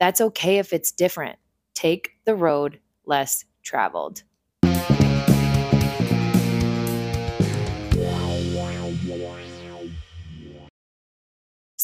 That's 0.00 0.20
okay 0.20 0.58
if 0.58 0.72
it's 0.72 0.92
different. 0.92 1.38
Take 1.74 2.10
the 2.24 2.34
road 2.34 2.80
less 3.04 3.44
traveled. 3.62 4.22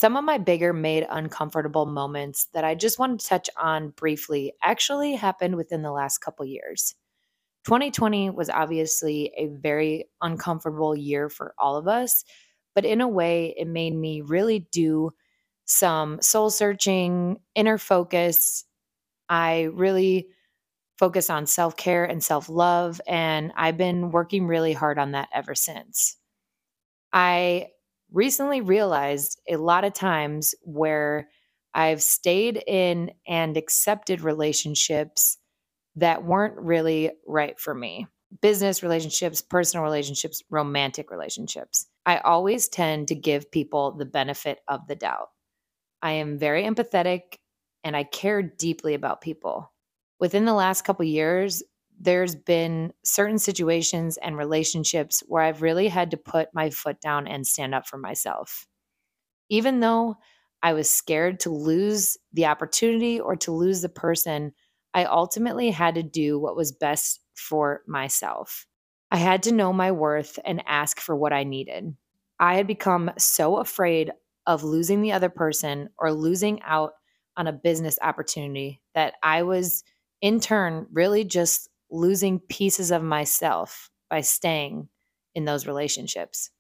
Some 0.05 0.19
of 0.19 0.25
my 0.25 0.37
bigger 0.37 0.75
made 0.75 1.07
uncomfortable 1.09 1.87
moments 1.87 2.49
that 2.53 2.63
I 2.63 2.75
just 2.75 2.99
want 2.99 3.19
to 3.19 3.27
touch 3.27 3.49
on 3.57 3.89
briefly 3.89 4.53
actually 4.63 5.15
happened 5.15 5.57
within 5.57 5.81
the 5.81 5.93
last 5.93 6.19
couple 6.19 6.45
years. 6.45 6.95
2020 7.65 8.29
was 8.29 8.51
obviously 8.51 9.33
a 9.39 9.47
very 9.47 10.05
uncomfortable 10.21 10.95
year 10.95 11.31
for 11.31 11.55
all 11.57 11.79
of 11.79 11.89
us, 11.89 12.23
but 12.75 12.85
in 12.85 13.01
a 13.01 13.09
way, 13.09 13.55
it 13.57 13.67
made 13.67 13.95
me 13.95 14.21
really 14.21 14.69
do 14.71 15.11
some 15.65 16.21
soul 16.21 16.51
searching, 16.51 17.41
inner 17.55 17.79
focus. 17.79 18.67
I 19.31 19.71
really 19.73 20.29
focus 20.99 21.31
on 21.31 21.47
self 21.47 21.79
care 21.79 22.05
and 22.05 22.23
self 22.23 22.51
love, 22.51 23.01
and 23.07 23.55
I've 23.57 23.79
been 23.79 24.11
working 24.11 24.49
really 24.49 24.75
hard 24.75 24.99
on 24.99 25.13
that 25.13 25.31
ever 25.33 25.55
since. 25.55 26.19
I 27.11 27.69
recently 28.15 28.61
realized 28.61 29.41
a 29.51 29.57
lot 29.57 29.85
of 29.85 29.93
times 29.93 30.55
where 30.63 31.29
I've 31.75 32.03
stayed 32.03 32.63
in 32.67 33.11
and 33.27 33.57
accepted 33.57 34.23
relationships 34.23 35.37
that 35.97 36.25
weren't 36.25 36.57
really 36.57 37.11
right 37.27 37.59
for 37.59 37.75
me 37.75 38.07
business 38.41 38.83
relationships, 38.83 39.43
personal 39.43 39.85
relationships, 39.85 40.43
romantic 40.51 41.11
relationships. 41.11 41.87
I 42.05 42.19
always 42.19 42.69
tend 42.69 43.09
to 43.09 43.15
give 43.15 43.51
people 43.51 43.93
the 43.93 44.05
benefit 44.05 44.59
of 44.67 44.87
the 44.89 44.97
doubt. 44.97 45.29
I 46.03 46.13
am 46.13 46.39
very 46.39 46.65
empathetic 46.65 47.37
and 47.85 47.97
I 47.97 48.03
care 48.03 48.43
deeply 48.43 48.95
about 48.95 49.21
people. 49.21 49.73
Within 50.19 50.47
the 50.47 50.55
last 50.55 50.83
couple 50.83 51.05
years, 51.05 51.63
there's 52.01 52.35
been 52.35 52.93
certain 53.05 53.39
situations 53.39 54.17
and 54.19 54.37
relationships 54.37 55.23
where 55.27 55.43
I've 55.43 55.63
really 55.63 55.89
had 55.89 56.11
to 56.11 56.17
put 56.17 56.49
my 56.53 56.71
foot 56.71 57.01
down 57.01 57.27
and 57.27 57.47
stand 57.47 57.75
up 57.75 57.87
for 57.87 57.99
myself. 57.99 58.67
Even 59.49 59.81
though 59.81 60.17
I 60.63 60.73
was 60.73 60.91
scared 60.91 61.41
to 61.41 61.51
lose 61.51 62.17
the 62.33 62.47
opportunity 62.47 63.21
or 63.21 63.37
to 63.37 63.53
lose 63.53 63.83
the 63.83 63.89
person, 63.89 64.53
I 64.95 65.05
ultimately 65.05 65.71
had 65.71 65.97
to 65.97 66.03
do 66.03 66.39
what 66.39 66.57
was 66.57 66.73
best 66.73 67.21
for 67.35 67.83
myself. 67.87 68.67
I 69.11 69.19
had 69.19 69.43
to 69.45 69.53
know 69.53 69.73
my 69.73 69.93
worth 69.93 70.39
and 70.45 70.63
ask 70.67 71.01
for 71.01 71.15
what 71.15 71.33
I 71.33 71.45
needed. 71.45 71.95
I 72.41 72.57
had 72.57 72.67
become 72.67 73.11
so 73.19 73.59
afraid 73.59 74.13
of 74.47 74.65
losing 74.65 75.03
the 75.03 75.13
other 75.13 75.29
person 75.29 75.91
or 75.99 76.13
losing 76.13 76.61
out 76.63 76.93
on 77.37 77.47
a 77.47 77.53
business 77.53 77.99
opportunity 78.03 78.81
that 78.95 79.15
I 79.23 79.43
was 79.43 79.85
in 80.21 80.41
turn 80.41 80.87
really 80.93 81.25
just 81.25 81.69
losing 81.95 82.41
pieces 82.41 82.91
of 82.91 83.03
myself 83.03 83.91
by 84.11 84.21
staying 84.21 84.89
in 85.35 85.45
those 85.45 85.67
relationships. 85.67 86.51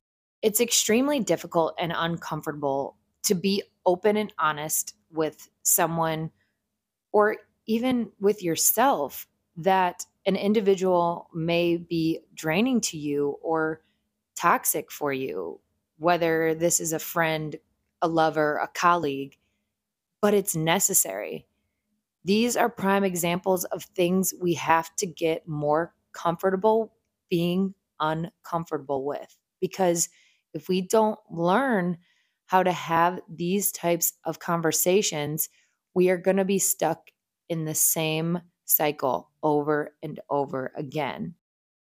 It's 0.42 0.60
extremely 0.60 1.20
difficult 1.20 1.74
and 1.78 1.92
uncomfortable 1.94 2.96
to 3.24 3.34
be 3.34 3.62
open 3.84 4.16
and 4.16 4.32
honest 4.38 4.94
with 5.10 5.48
someone 5.62 6.30
or 7.12 7.36
even 7.66 8.10
with 8.20 8.42
yourself 8.42 9.26
that 9.56 10.06
an 10.26 10.36
individual 10.36 11.28
may 11.34 11.76
be 11.76 12.20
draining 12.34 12.80
to 12.80 12.98
you 12.98 13.36
or 13.42 13.80
toxic 14.36 14.90
for 14.90 15.12
you, 15.12 15.60
whether 15.98 16.54
this 16.54 16.80
is 16.80 16.92
a 16.92 16.98
friend, 16.98 17.56
a 18.02 18.08
lover, 18.08 18.56
a 18.58 18.68
colleague, 18.68 19.36
but 20.20 20.34
it's 20.34 20.56
necessary. 20.56 21.46
These 22.24 22.56
are 22.56 22.68
prime 22.70 23.04
examples 23.04 23.64
of 23.64 23.84
things 23.84 24.32
we 24.40 24.54
have 24.54 24.94
to 24.96 25.06
get 25.06 25.46
more 25.46 25.94
comfortable 26.12 26.94
being 27.28 27.74
uncomfortable 28.00 29.04
with. 29.04 29.36
Because 29.60 30.08
if 30.54 30.68
we 30.68 30.80
don't 30.80 31.18
learn 31.30 31.98
how 32.46 32.62
to 32.62 32.72
have 32.72 33.20
these 33.28 33.72
types 33.72 34.12
of 34.24 34.38
conversations, 34.38 35.48
we 35.94 36.10
are 36.10 36.18
going 36.18 36.36
to 36.36 36.44
be 36.44 36.58
stuck 36.58 37.10
in 37.48 37.64
the 37.64 37.74
same 37.74 38.40
cycle 38.64 39.30
over 39.42 39.94
and 40.02 40.20
over 40.30 40.72
again. 40.76 41.34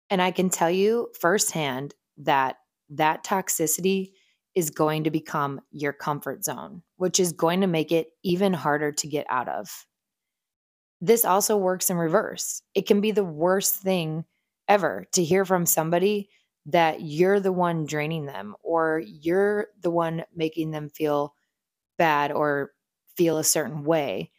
And 0.09 0.21
I 0.21 0.31
can 0.31 0.49
tell 0.49 0.71
you 0.71 1.09
firsthand 1.19 1.95
that 2.17 2.57
that 2.89 3.23
toxicity 3.23 4.11
is 4.55 4.69
going 4.69 5.05
to 5.05 5.11
become 5.11 5.61
your 5.71 5.93
comfort 5.93 6.43
zone, 6.43 6.83
which 6.97 7.19
is 7.19 7.31
going 7.31 7.61
to 7.61 7.67
make 7.67 7.91
it 7.91 8.07
even 8.23 8.53
harder 8.53 8.91
to 8.91 9.07
get 9.07 9.25
out 9.29 9.47
of. 9.47 9.85
This 11.01 11.25
also 11.25 11.57
works 11.57 11.89
in 11.89 11.97
reverse. 11.97 12.61
It 12.75 12.85
can 12.85 13.01
be 13.01 13.11
the 13.11 13.23
worst 13.23 13.75
thing 13.75 14.23
ever 14.67 15.07
to 15.13 15.23
hear 15.23 15.45
from 15.45 15.65
somebody 15.65 16.29
that 16.67 17.01
you're 17.01 17.39
the 17.39 17.51
one 17.51 17.85
draining 17.85 18.25
them 18.25 18.55
or 18.61 19.01
you're 19.03 19.67
the 19.81 19.89
one 19.89 20.23
making 20.35 20.71
them 20.71 20.89
feel 20.89 21.33
bad 21.97 22.31
or 22.31 22.71
feel 23.17 23.39
a 23.39 23.43
certain 23.43 23.83
way. 23.83 24.31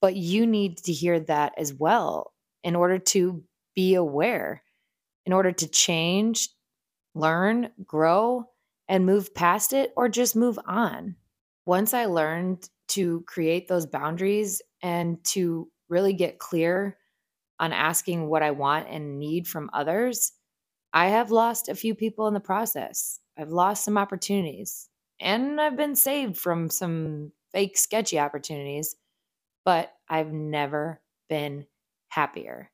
But 0.00 0.16
you 0.16 0.46
need 0.46 0.78
to 0.78 0.92
hear 0.92 1.20
that 1.20 1.54
as 1.56 1.72
well 1.74 2.32
in 2.62 2.76
order 2.76 2.98
to 2.98 3.42
be 3.74 3.94
aware, 3.94 4.62
in 5.24 5.32
order 5.32 5.52
to 5.52 5.68
change, 5.68 6.50
learn, 7.14 7.70
grow, 7.86 8.44
and 8.88 9.06
move 9.06 9.34
past 9.34 9.72
it 9.72 9.92
or 9.96 10.08
just 10.08 10.36
move 10.36 10.58
on. 10.66 11.16
Once 11.66 11.94
I 11.94 12.06
learned 12.06 12.68
to 12.88 13.22
create 13.22 13.68
those 13.68 13.86
boundaries 13.86 14.60
and 14.82 15.22
to 15.24 15.70
really 15.90 16.12
get 16.12 16.38
clear 16.38 16.96
on 17.58 17.72
asking 17.72 18.28
what 18.28 18.42
I 18.42 18.52
want 18.52 18.88
and 18.88 19.18
need 19.18 19.46
from 19.46 19.70
others, 19.72 20.32
I 20.92 21.08
have 21.08 21.30
lost 21.30 21.68
a 21.68 21.74
few 21.74 21.94
people 21.94 22.26
in 22.26 22.34
the 22.34 22.40
process. 22.40 23.20
I've 23.38 23.50
lost 23.50 23.84
some 23.84 23.98
opportunities 23.98 24.88
and 25.20 25.60
I've 25.60 25.76
been 25.76 25.94
saved 25.94 26.38
from 26.38 26.70
some 26.70 27.32
fake, 27.52 27.76
sketchy 27.76 28.18
opportunities, 28.18 28.96
but 29.64 29.92
I've 30.08 30.32
never 30.32 31.00
been 31.28 31.66
happier. 32.08 32.70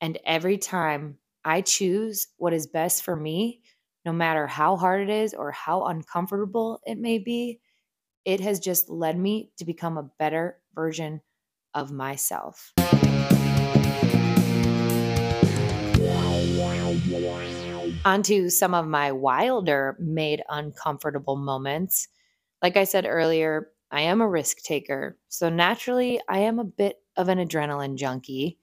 And 0.00 0.18
every 0.24 0.58
time 0.58 1.18
I 1.44 1.60
choose 1.60 2.28
what 2.36 2.52
is 2.52 2.66
best 2.66 3.02
for 3.04 3.14
me, 3.14 3.62
no 4.04 4.12
matter 4.12 4.46
how 4.46 4.76
hard 4.76 5.02
it 5.02 5.10
is 5.10 5.34
or 5.34 5.52
how 5.52 5.84
uncomfortable 5.84 6.80
it 6.84 6.98
may 6.98 7.18
be, 7.18 7.60
it 8.24 8.40
has 8.40 8.58
just 8.58 8.88
led 8.88 9.18
me 9.18 9.52
to 9.58 9.64
become 9.64 9.98
a 9.98 10.10
better 10.18 10.58
version 10.74 11.20
of 11.74 11.92
myself. 11.92 12.72
Onto 18.04 18.48
some 18.48 18.74
of 18.74 18.86
my 18.86 19.12
wilder, 19.12 19.96
made 20.00 20.42
uncomfortable 20.48 21.36
moments. 21.36 22.08
Like 22.60 22.76
I 22.76 22.84
said 22.84 23.06
earlier, 23.06 23.68
I 23.90 24.02
am 24.02 24.20
a 24.20 24.28
risk 24.28 24.58
taker. 24.62 25.18
So 25.28 25.48
naturally, 25.48 26.20
I 26.28 26.40
am 26.40 26.58
a 26.58 26.64
bit 26.64 26.96
of 27.16 27.28
an 27.28 27.38
adrenaline 27.38 27.96
junkie. 27.96 28.58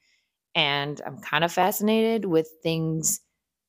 And 0.56 1.00
I'm 1.06 1.20
kind 1.20 1.44
of 1.44 1.52
fascinated 1.52 2.26
with 2.26 2.50
things 2.64 3.22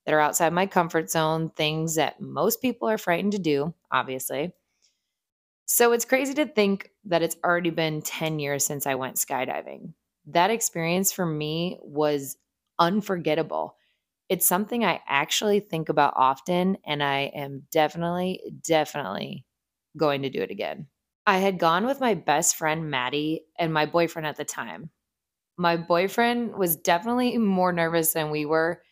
that 0.07 0.15
are 0.15 0.21
outside 0.21 0.53
my 0.53 0.67
comfort 0.67 1.11
zone, 1.11 1.51
things 1.51 1.97
that 1.97 2.21
most 2.21 2.63
people 2.63 2.89
are 2.89 2.99
frightened 2.99 3.33
to 3.33 3.39
do, 3.39 3.75
obviously. 3.93 4.53
So 5.73 5.93
it's 5.93 6.05
crazy 6.05 6.35
to 6.35 6.47
think 6.47 6.91
that 7.05 7.23
it's 7.23 7.37
already 7.45 7.71
been 7.71 8.03
10 8.03 8.41
years 8.41 8.67
since 8.67 8.89
I 8.89 8.97
went 8.97 9.19
skydiving. 9.19 9.93
That 10.27 10.51
experience 10.51 11.13
for 11.13 11.25
me 11.25 11.79
was 11.81 12.37
unforgettable. 12.81 13.77
It's 14.29 14.45
something 14.45 14.85
I 14.85 15.01
actually 15.07 15.61
think 15.61 15.89
about 15.89 16.15
often, 16.17 16.77
and 16.85 17.05
I 17.05 17.31
am 17.37 17.69
definitely, 17.71 18.43
definitely 18.67 19.47
going 19.97 20.23
to 20.23 20.29
do 20.29 20.43
it 20.43 20.51
again. 20.51 20.89
I 21.25 21.39
had 21.39 21.61
gone 21.61 21.87
with 21.87 22.01
my 22.01 22.15
best 22.15 22.57
friend, 22.57 22.91
Maddie, 22.91 23.45
and 23.57 23.73
my 23.73 23.87
boyfriend 23.87 24.27
at 24.27 24.35
the 24.35 24.45
time. 24.45 24.91
My 25.57 25.77
boyfriend 25.77 26.57
was 26.57 26.75
definitely 26.75 27.39
more 27.39 27.73
nervous 27.73 28.13
than 28.13 28.33
we 28.33 28.45
were, 28.45 28.83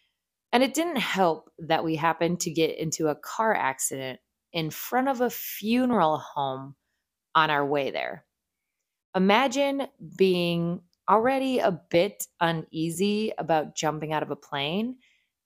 and 0.53 0.63
it 0.63 0.75
didn't 0.75 0.99
help 0.99 1.51
that 1.59 1.83
we 1.83 1.97
happened 1.97 2.39
to 2.43 2.53
get 2.53 2.79
into 2.79 3.09
a 3.09 3.17
car 3.17 3.53
accident 3.53 4.21
in 4.59 4.71
front 4.71 5.09
of 5.09 5.21
a 5.21 5.31
funeral 5.31 6.19
home 6.19 6.75
on 7.37 7.49
our 7.49 7.65
way 7.65 7.93
there. 7.93 8.25
Imagine 9.15 9.87
being 10.17 10.81
already 11.09 11.61
a 11.61 11.71
bit 11.71 12.27
uneasy 12.41 13.33
about 13.39 13.77
jumping 13.77 14.13
out 14.13 14.25
of 14.25 14.33
a 14.33 14.37
plane 14.37 14.97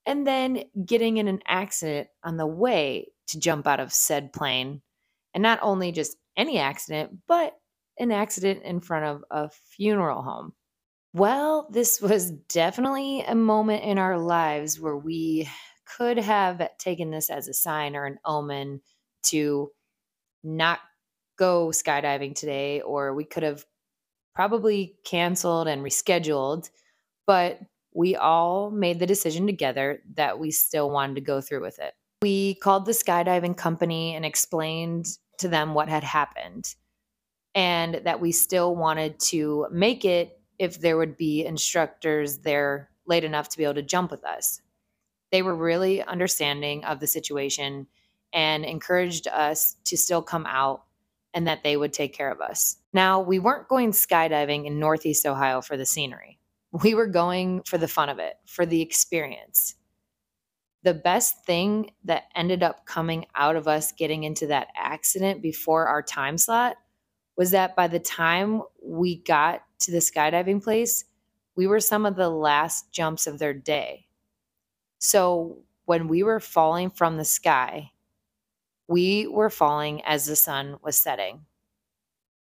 and 0.07 0.25
then 0.25 0.63
getting 0.83 1.17
in 1.17 1.27
an 1.27 1.41
accident 1.47 2.07
on 2.23 2.37
the 2.37 2.47
way 2.47 3.07
to 3.27 3.39
jump 3.39 3.67
out 3.67 3.79
of 3.79 3.93
said 3.93 4.33
plane. 4.33 4.81
And 5.35 5.43
not 5.43 5.59
only 5.61 5.91
just 5.91 6.17
any 6.35 6.57
accident, 6.57 7.19
but 7.27 7.53
an 7.99 8.11
accident 8.11 8.63
in 8.63 8.81
front 8.81 9.05
of 9.05 9.23
a 9.29 9.51
funeral 9.77 10.23
home. 10.23 10.53
Well, 11.13 11.67
this 11.69 12.01
was 12.01 12.31
definitely 12.31 13.21
a 13.21 13.35
moment 13.35 13.83
in 13.83 13.99
our 13.99 14.17
lives 14.17 14.79
where 14.79 14.97
we 14.97 15.47
could 15.85 16.17
have 16.17 16.67
taken 16.79 17.11
this 17.11 17.29
as 17.29 17.47
a 17.47 17.53
sign 17.53 17.95
or 17.95 18.05
an 18.05 18.17
omen 18.25 18.81
to 19.23 19.71
not 20.43 20.79
go 21.37 21.69
skydiving 21.69 22.35
today, 22.35 22.81
or 22.81 23.13
we 23.13 23.23
could 23.23 23.43
have 23.43 23.65
probably 24.35 24.95
canceled 25.05 25.67
and 25.67 25.83
rescheduled, 25.83 26.69
but 27.25 27.59
we 27.93 28.15
all 28.15 28.71
made 28.71 28.99
the 28.99 29.05
decision 29.05 29.45
together 29.45 30.01
that 30.15 30.39
we 30.39 30.51
still 30.51 30.89
wanted 30.89 31.15
to 31.15 31.21
go 31.21 31.41
through 31.41 31.61
with 31.61 31.79
it. 31.79 31.93
We 32.21 32.55
called 32.55 32.85
the 32.85 32.91
skydiving 32.91 33.55
company 33.55 34.15
and 34.15 34.25
explained 34.25 35.07
to 35.39 35.47
them 35.47 35.73
what 35.73 35.89
had 35.89 36.03
happened 36.03 36.73
and 37.55 37.95
that 38.03 38.19
we 38.19 38.31
still 38.31 38.75
wanted 38.75 39.19
to 39.19 39.67
make 39.71 40.05
it 40.05 40.39
if 40.57 40.79
there 40.79 40.97
would 40.97 41.17
be 41.17 41.45
instructors 41.45 42.39
there 42.39 42.89
late 43.05 43.23
enough 43.23 43.49
to 43.49 43.57
be 43.57 43.63
able 43.63 43.73
to 43.75 43.81
jump 43.81 44.11
with 44.11 44.23
us. 44.23 44.61
They 45.31 45.41
were 45.41 45.55
really 45.55 46.01
understanding 46.01 46.85
of 46.85 46.99
the 46.99 47.07
situation 47.07 47.87
and 48.33 48.65
encouraged 48.65 49.27
us 49.27 49.75
to 49.85 49.95
still 49.95 50.21
come 50.21 50.45
out 50.47 50.83
and 51.33 51.47
that 51.47 51.63
they 51.63 51.77
would 51.77 51.93
take 51.93 52.13
care 52.13 52.31
of 52.31 52.41
us. 52.41 52.77
Now, 52.91 53.21
we 53.21 53.39
weren't 53.39 53.67
going 53.67 53.91
skydiving 53.91 54.65
in 54.65 54.79
Northeast 54.79 55.25
Ohio 55.25 55.61
for 55.61 55.77
the 55.77 55.85
scenery. 55.85 56.39
We 56.71 56.95
were 56.95 57.07
going 57.07 57.61
for 57.63 57.77
the 57.77 57.87
fun 57.87 58.09
of 58.09 58.19
it, 58.19 58.35
for 58.45 58.65
the 58.65 58.81
experience. 58.81 59.75
The 60.83 60.93
best 60.93 61.45
thing 61.45 61.91
that 62.03 62.23
ended 62.35 62.61
up 62.61 62.85
coming 62.85 63.25
out 63.35 63.55
of 63.55 63.67
us 63.67 63.91
getting 63.91 64.23
into 64.23 64.47
that 64.47 64.67
accident 64.75 65.41
before 65.41 65.87
our 65.87 66.01
time 66.01 66.37
slot 66.37 66.75
was 67.37 67.51
that 67.51 67.75
by 67.75 67.87
the 67.87 67.99
time 67.99 68.61
we 68.83 69.17
got 69.23 69.63
to 69.79 69.91
the 69.91 69.99
skydiving 69.99 70.63
place, 70.63 71.05
we 71.55 71.67
were 71.67 71.79
some 71.79 72.05
of 72.05 72.15
the 72.15 72.29
last 72.29 72.91
jumps 72.91 73.27
of 73.27 73.39
their 73.39 73.53
day. 73.53 74.07
So 74.99 75.59
when 75.85 76.07
we 76.07 76.23
were 76.23 76.39
falling 76.39 76.89
from 76.89 77.17
the 77.17 77.25
sky, 77.25 77.91
we 78.87 79.27
were 79.27 79.49
falling 79.49 80.01
as 80.03 80.25
the 80.25 80.35
sun 80.35 80.77
was 80.83 80.97
setting. 80.97 81.45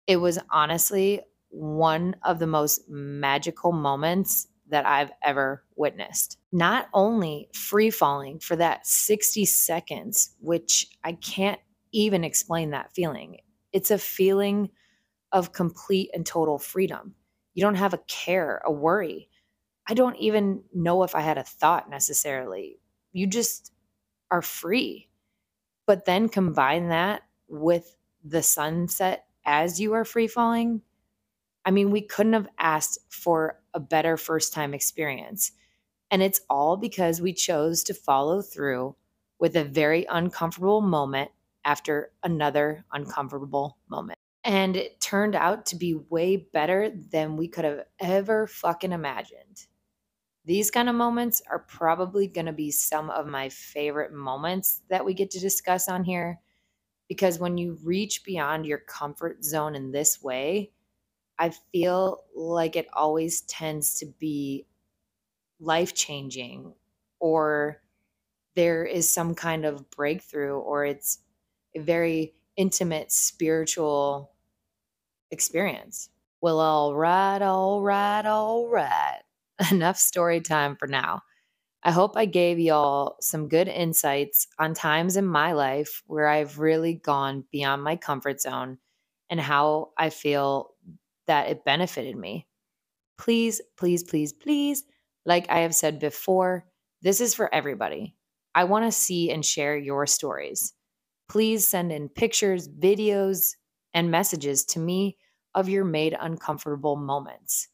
It 0.07 0.17
was 0.17 0.39
honestly 0.49 1.21
one 1.49 2.15
of 2.23 2.39
the 2.39 2.47
most 2.47 2.89
magical 2.89 3.71
moments 3.71 4.47
that 4.69 4.85
I've 4.85 5.11
ever 5.21 5.63
witnessed. 5.75 6.37
Not 6.51 6.87
only 6.93 7.49
free 7.53 7.89
falling 7.89 8.39
for 8.39 8.55
that 8.55 8.87
60 8.87 9.45
seconds, 9.45 10.35
which 10.39 10.87
I 11.03 11.13
can't 11.13 11.59
even 11.91 12.23
explain 12.23 12.71
that 12.71 12.93
feeling, 12.93 13.37
it's 13.73 13.91
a 13.91 13.97
feeling 13.97 14.69
of 15.31 15.51
complete 15.51 16.09
and 16.13 16.25
total 16.25 16.57
freedom. 16.57 17.15
You 17.53 17.61
don't 17.61 17.75
have 17.75 17.93
a 17.93 18.01
care, 18.07 18.61
a 18.65 18.71
worry. 18.71 19.29
I 19.87 19.93
don't 19.93 20.15
even 20.17 20.63
know 20.73 21.03
if 21.03 21.15
I 21.15 21.21
had 21.21 21.37
a 21.37 21.43
thought 21.43 21.89
necessarily. 21.89 22.79
You 23.11 23.27
just 23.27 23.73
are 24.29 24.41
free. 24.41 25.09
But 25.85 26.05
then 26.05 26.29
combine 26.29 26.89
that 26.89 27.23
with 27.47 27.95
the 28.23 28.43
sunset 28.43 29.25
as 29.45 29.79
you 29.79 29.93
are 29.93 30.05
free 30.05 30.27
falling. 30.27 30.81
I 31.65 31.71
mean, 31.71 31.91
we 31.91 32.01
couldn't 32.01 32.33
have 32.33 32.47
asked 32.57 32.99
for 33.09 33.59
a 33.73 33.79
better 33.79 34.17
first 34.17 34.53
time 34.53 34.73
experience. 34.73 35.51
And 36.09 36.21
it's 36.21 36.41
all 36.49 36.77
because 36.77 37.21
we 37.21 37.33
chose 37.33 37.83
to 37.83 37.93
follow 37.93 38.41
through 38.41 38.95
with 39.39 39.55
a 39.55 39.63
very 39.63 40.05
uncomfortable 40.09 40.81
moment 40.81 41.31
after 41.65 42.11
another 42.23 42.85
uncomfortable 42.91 43.77
moment. 43.89 44.17
And 44.43 44.75
it 44.75 44.99
turned 44.99 45.35
out 45.35 45.67
to 45.67 45.75
be 45.75 45.93
way 45.93 46.35
better 46.35 46.89
than 46.89 47.37
we 47.37 47.47
could 47.47 47.65
have 47.65 47.85
ever 47.99 48.47
fucking 48.47 48.91
imagined. 48.91 49.67
These 50.45 50.71
kind 50.71 50.89
of 50.89 50.95
moments 50.95 51.41
are 51.49 51.59
probably 51.59 52.27
going 52.27 52.47
to 52.47 52.51
be 52.53 52.71
some 52.71 53.09
of 53.09 53.27
my 53.27 53.49
favorite 53.49 54.13
moments 54.13 54.81
that 54.89 55.05
we 55.05 55.13
get 55.13 55.31
to 55.31 55.39
discuss 55.39 55.87
on 55.87 56.03
here 56.03 56.39
because 57.07 57.39
when 57.39 57.57
you 57.57 57.77
reach 57.83 58.23
beyond 58.23 58.65
your 58.65 58.79
comfort 58.79 59.43
zone 59.43 59.75
in 59.75 59.91
this 59.91 60.21
way, 60.23 60.71
I 61.37 61.51
feel 61.71 62.23
like 62.35 62.75
it 62.75 62.87
always 62.93 63.41
tends 63.41 63.95
to 63.95 64.05
be 64.05 64.65
life 65.59 65.93
changing 65.93 66.73
or 67.19 67.81
there 68.55 68.85
is 68.85 69.11
some 69.11 69.35
kind 69.35 69.65
of 69.65 69.89
breakthrough 69.91 70.57
or 70.57 70.85
it's 70.85 71.19
a 71.75 71.79
very 71.79 72.33
intimate 72.57 73.11
spiritual 73.11 74.31
experience. 75.31 76.09
Well, 76.41 76.59
all 76.59 76.95
right, 76.95 77.41
all 77.41 77.81
right, 77.81 78.25
all 78.25 78.67
right. 78.67 79.21
Enough 79.71 79.97
story 79.97 80.41
time 80.41 80.75
for 80.75 80.87
now. 80.87 81.21
I 81.83 81.91
hope 81.91 82.17
I 82.17 82.25
gave 82.25 82.59
y'all 82.59 83.17
some 83.21 83.49
good 83.49 83.67
insights 83.67 84.47
on 84.59 84.73
times 84.73 85.17
in 85.17 85.25
my 85.25 85.53
life 85.53 86.03
where 86.07 86.27
I've 86.27 86.59
really 86.59 86.95
gone 86.95 87.45
beyond 87.51 87.83
my 87.83 87.95
comfort 87.95 88.41
zone 88.41 88.79
and 89.29 89.39
how 89.39 89.91
I 89.97 90.09
feel 90.09 90.71
that 91.27 91.49
it 91.49 91.65
benefited 91.65 92.15
me. 92.17 92.47
Please, 93.17 93.61
please, 93.77 94.03
please, 94.03 94.33
please, 94.33 94.83
like 95.25 95.49
I 95.49 95.59
have 95.59 95.75
said 95.75 95.99
before, 95.99 96.65
this 97.01 97.21
is 97.21 97.33
for 97.35 97.53
everybody. 97.53 98.15
I 98.55 98.65
want 98.65 98.85
to 98.85 98.91
see 98.91 99.31
and 99.31 99.45
share 99.45 99.77
your 99.77 100.07
stories. 100.07 100.73
Please 101.29 101.67
send 101.67 101.91
in 101.91 102.09
pictures, 102.09 102.69
videos, 102.69 103.55
and 103.93 104.11
messages 104.11 104.65
to 104.65 104.79
me 104.79 105.17
of 105.55 105.69
your 105.69 105.85
made 105.85 106.15
uncomfortable 106.19 106.97
moments. 106.97 107.69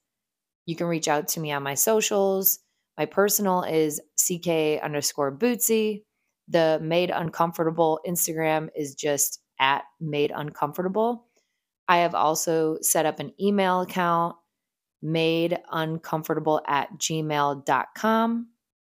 You 0.67 0.75
can 0.75 0.87
reach 0.87 1.07
out 1.07 1.29
to 1.29 1.39
me 1.39 1.51
on 1.53 1.63
my 1.63 1.73
socials. 1.73 2.59
My 2.97 3.05
personal 3.05 3.63
is 3.63 4.01
CK 4.17 4.83
underscore 4.83 5.35
Bootsy. 5.35 6.03
The 6.49 6.79
made 6.81 7.09
uncomfortable 7.09 7.99
Instagram 8.05 8.69
is 8.75 8.93
just 8.93 9.39
at 9.59 9.85
made 9.99 10.31
uncomfortable. 10.35 11.25
I 11.87 11.99
have 11.99 12.13
also 12.13 12.77
set 12.81 13.05
up 13.05 13.19
an 13.19 13.31
email 13.39 13.81
account, 13.81 14.35
made 15.01 15.57
uncomfortable 15.71 16.61
at 16.67 16.91
gmail.com. 16.97 18.47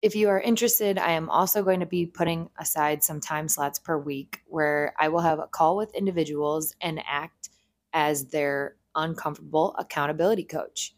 If 0.02 0.16
you 0.16 0.30
are 0.30 0.40
interested, 0.40 0.98
I 0.98 1.12
am 1.12 1.30
also 1.30 1.62
going 1.62 1.82
to 1.82 1.86
be 1.86 2.08
putting 2.08 2.50
aside 2.58 3.04
some 3.04 3.20
time 3.20 3.48
slots 3.48 3.78
per 3.78 3.98
week 3.98 4.42
where 4.48 4.94
I 4.98 5.10
will 5.10 5.20
have 5.20 5.40
a 5.40 5.48
call 5.48 5.78
with 5.78 5.94
individuals 5.94 6.74
and 6.82 7.04
act 7.08 7.50
as 7.94 8.28
their 8.28 8.78
uncomfortable 8.96 9.76
accountability 9.78 10.46
coach. 10.46 10.96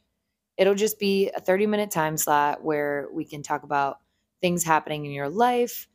It'll 0.62 0.76
just 0.76 1.00
be 1.00 1.32
a 1.36 1.40
30 1.40 1.66
minute 1.66 1.90
time 1.90 2.18
slot 2.18 2.64
where 2.64 3.08
we 3.12 3.26
can 3.26 3.42
talk 3.42 3.64
about 3.64 3.98
things 4.42 4.64
happening 4.64 5.08
in 5.08 5.12
your 5.12 5.28
life, 5.28 5.88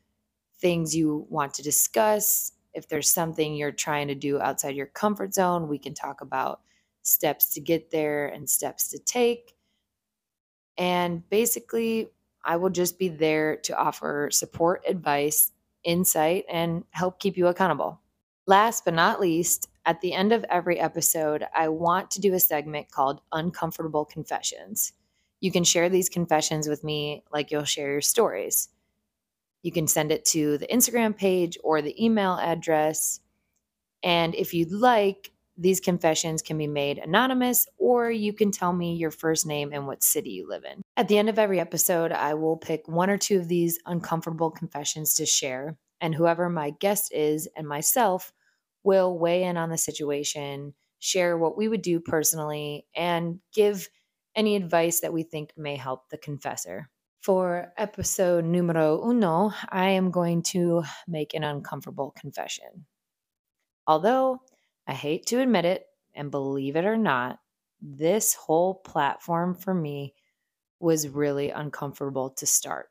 things 0.59 0.92
you 0.92 1.24
want 1.31 1.55
to 1.55 1.62
discuss. 1.62 2.50
If 2.74 2.88
there's 2.88 3.09
something 3.09 3.55
you're 3.55 3.70
trying 3.70 4.09
to 4.09 4.16
do 4.16 4.40
outside 4.40 4.74
your 4.74 4.87
comfort 4.87 5.35
zone, 5.35 5.68
we 5.68 5.79
can 5.79 5.94
talk 5.94 6.20
about 6.20 6.62
steps 7.02 7.50
to 7.50 7.61
get 7.61 7.92
there 7.92 8.26
and 8.26 8.50
steps 8.50 8.88
to 8.88 8.98
take. 8.98 9.55
And 10.76 11.22
basically, 11.31 12.09
I 12.44 12.57
will 12.57 12.70
just 12.70 12.98
be 12.98 13.07
there 13.09 13.59
to 13.59 13.79
offer 13.79 14.31
support, 14.33 14.83
advice, 14.88 15.52
insight, 15.85 16.44
and 16.50 16.83
help 16.90 17.20
keep 17.20 17.37
you 17.37 17.46
accountable. 17.46 18.00
Last 18.48 18.85
but 18.85 18.94
not 18.94 19.20
least, 19.20 19.68
at 19.87 20.01
the 20.01 20.12
end 20.12 20.33
of 20.33 20.44
every 20.51 20.81
episode, 20.81 21.46
I 21.55 21.68
want 21.68 22.11
to 22.11 22.20
do 22.20 22.35
a 22.35 22.40
segment 22.40 22.90
called 22.90 23.20
Uncomfortable 23.31 24.05
Confessions. 24.05 24.92
You 25.40 25.53
can 25.53 25.62
share 25.62 25.88
these 25.88 26.09
confessions 26.09 26.68
with 26.68 26.83
me 26.83 27.22
like 27.33 27.53
you'll 27.53 27.64
share 27.64 27.92
your 27.92 28.01
stories. 28.01 28.68
You 29.62 29.70
can 29.70 29.87
send 29.87 30.11
it 30.11 30.25
to 30.27 30.59
the 30.59 30.66
Instagram 30.66 31.16
page 31.16 31.57
or 31.62 31.83
the 31.83 32.05
email 32.05 32.35
address. 32.35 33.20
And 34.03 34.35
if 34.35 34.53
you'd 34.53 34.72
like, 34.72 35.31
these 35.57 35.81
confessions 35.81 36.42
can 36.42 36.59
be 36.59 36.66
made 36.66 36.99
anonymous, 36.99 37.66
or 37.79 38.11
you 38.11 38.33
can 38.33 38.51
tell 38.51 38.72
me 38.72 38.96
your 38.96 39.11
first 39.11 39.46
name 39.46 39.72
and 39.72 39.87
what 39.87 40.03
city 40.03 40.31
you 40.31 40.49
live 40.49 40.64
in. 40.64 40.83
At 40.96 41.09
the 41.09 41.16
end 41.16 41.31
of 41.31 41.38
every 41.38 41.61
episode, 41.61 42.12
I 42.12 42.35
will 42.35 42.57
pick 42.57 42.88
one 42.88 43.09
or 43.09 43.16
two 43.16 43.38
of 43.38 43.49
these 43.49 43.79
uncomfortable 43.87 44.51
confessions 44.51 45.14
to 45.14 45.25
share, 45.25 45.79
and 46.01 46.14
whoever 46.14 46.51
my 46.51 46.70
guest 46.70 47.12
is 47.14 47.49
and 47.57 47.66
myself 47.66 48.33
will 48.87 49.18
weigh 49.18 49.42
in 49.42 49.57
on 49.57 49.68
the 49.68 49.77
situation, 49.77 50.72
share 51.01 51.37
what 51.37 51.59
we 51.59 51.66
would 51.66 51.83
do 51.83 51.99
personally, 51.99 52.87
and 52.94 53.40
give 53.53 53.88
any 54.37 54.55
advice 54.55 55.01
that 55.01 55.12
we 55.12 55.25
think 55.25 55.53
may 55.57 55.75
help 55.75 56.09
the 56.09 56.16
confessor. 56.16 56.88
For 57.20 57.72
episode 57.77 58.44
numero 58.44 59.03
uno, 59.05 59.53
I 59.68 59.90
am 59.90 60.12
going 60.12 60.42
to 60.55 60.85
make 61.09 61.35
an 61.35 61.42
uncomfortable 61.42 62.14
confession. 62.16 62.87
Although 63.88 64.42
I 64.87 64.92
hate 64.92 65.27
to 65.27 65.40
admit 65.40 65.64
it, 65.64 65.85
and 66.14 66.31
believe 66.31 66.77
it 66.77 66.85
or 66.85 66.96
not, 66.96 67.40
this 67.83 68.35
whole 68.35 68.77
platform 68.77 69.57
for 69.57 69.75
me 69.75 70.14
was 70.79 71.09
really 71.09 71.51
uncomfortable 71.51 72.31
to 72.38 72.46
start. 72.46 72.87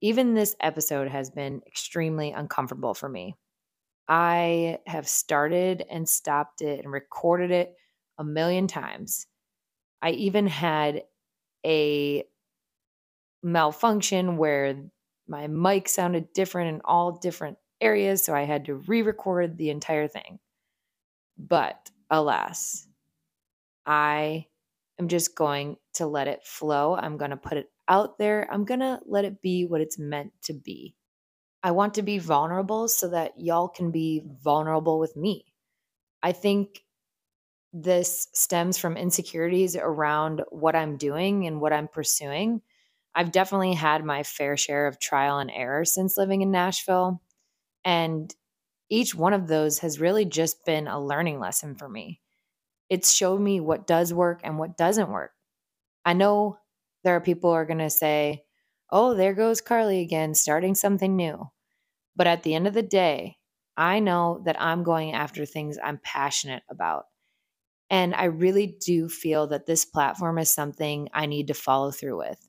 Even 0.00 0.34
this 0.34 0.56
episode 0.60 1.08
has 1.08 1.30
been 1.30 1.62
extremely 1.66 2.32
uncomfortable 2.32 2.94
for 2.94 3.08
me. 3.08 3.36
I 4.10 4.80
have 4.86 5.08
started 5.08 5.84
and 5.88 6.08
stopped 6.08 6.62
it 6.62 6.80
and 6.80 6.92
recorded 6.92 7.52
it 7.52 7.76
a 8.18 8.24
million 8.24 8.66
times. 8.66 9.28
I 10.02 10.10
even 10.10 10.48
had 10.48 11.04
a 11.64 12.24
malfunction 13.42 14.36
where 14.36 14.82
my 15.28 15.46
mic 15.46 15.88
sounded 15.88 16.32
different 16.32 16.74
in 16.74 16.80
all 16.84 17.12
different 17.12 17.58
areas, 17.80 18.24
so 18.24 18.34
I 18.34 18.42
had 18.42 18.64
to 18.64 18.74
re 18.74 19.02
record 19.02 19.56
the 19.56 19.70
entire 19.70 20.08
thing. 20.08 20.40
But 21.38 21.90
alas, 22.10 22.88
I 23.86 24.46
am 24.98 25.08
just 25.08 25.36
going 25.36 25.76
to 25.94 26.06
let 26.06 26.28
it 26.28 26.44
flow. 26.44 26.96
I'm 26.96 27.16
going 27.16 27.30
to 27.30 27.36
put 27.36 27.58
it 27.58 27.70
out 27.88 28.18
there. 28.18 28.48
I'm 28.52 28.64
going 28.64 28.80
to 28.80 29.00
let 29.06 29.24
it 29.24 29.40
be 29.40 29.66
what 29.66 29.80
it's 29.80 29.98
meant 29.98 30.32
to 30.42 30.52
be. 30.52 30.96
I 31.62 31.72
want 31.72 31.94
to 31.94 32.02
be 32.02 32.18
vulnerable 32.18 32.88
so 32.88 33.08
that 33.08 33.38
y'all 33.38 33.68
can 33.68 33.90
be 33.90 34.22
vulnerable 34.42 34.98
with 34.98 35.16
me. 35.16 35.44
I 36.22 36.32
think 36.32 36.82
this 37.72 38.28
stems 38.32 38.78
from 38.78 38.96
insecurities 38.96 39.76
around 39.76 40.42
what 40.50 40.74
I'm 40.74 40.96
doing 40.96 41.46
and 41.46 41.60
what 41.60 41.72
I'm 41.72 41.88
pursuing. 41.88 42.62
I've 43.14 43.32
definitely 43.32 43.74
had 43.74 44.04
my 44.04 44.22
fair 44.22 44.56
share 44.56 44.86
of 44.86 44.98
trial 44.98 45.38
and 45.38 45.50
error 45.50 45.84
since 45.84 46.16
living 46.16 46.42
in 46.42 46.50
Nashville. 46.50 47.20
And 47.84 48.34
each 48.88 49.14
one 49.14 49.32
of 49.32 49.46
those 49.46 49.80
has 49.80 50.00
really 50.00 50.24
just 50.24 50.64
been 50.64 50.88
a 50.88 51.02
learning 51.02 51.38
lesson 51.38 51.74
for 51.76 51.88
me. 51.88 52.20
It's 52.88 53.12
showed 53.12 53.40
me 53.40 53.60
what 53.60 53.86
does 53.86 54.12
work 54.12 54.40
and 54.42 54.58
what 54.58 54.76
doesn't 54.76 55.10
work. 55.10 55.30
I 56.04 56.12
know 56.12 56.58
there 57.04 57.14
are 57.14 57.20
people 57.20 57.50
who 57.50 57.54
are 57.54 57.64
going 57.64 57.78
to 57.78 57.90
say, 57.90 58.44
oh, 58.92 59.14
there 59.14 59.34
goes 59.34 59.60
Carly 59.60 60.00
again, 60.00 60.34
starting 60.34 60.74
something 60.74 61.16
new. 61.16 61.50
But 62.16 62.26
at 62.26 62.42
the 62.42 62.54
end 62.54 62.66
of 62.66 62.74
the 62.74 62.82
day, 62.82 63.38
I 63.76 64.00
know 64.00 64.42
that 64.44 64.60
I'm 64.60 64.82
going 64.82 65.12
after 65.12 65.46
things 65.46 65.78
I'm 65.82 66.00
passionate 66.02 66.62
about. 66.70 67.04
And 67.88 68.14
I 68.14 68.24
really 68.24 68.76
do 68.84 69.08
feel 69.08 69.48
that 69.48 69.66
this 69.66 69.84
platform 69.84 70.38
is 70.38 70.50
something 70.50 71.08
I 71.12 71.26
need 71.26 71.48
to 71.48 71.54
follow 71.54 71.90
through 71.90 72.18
with. 72.18 72.48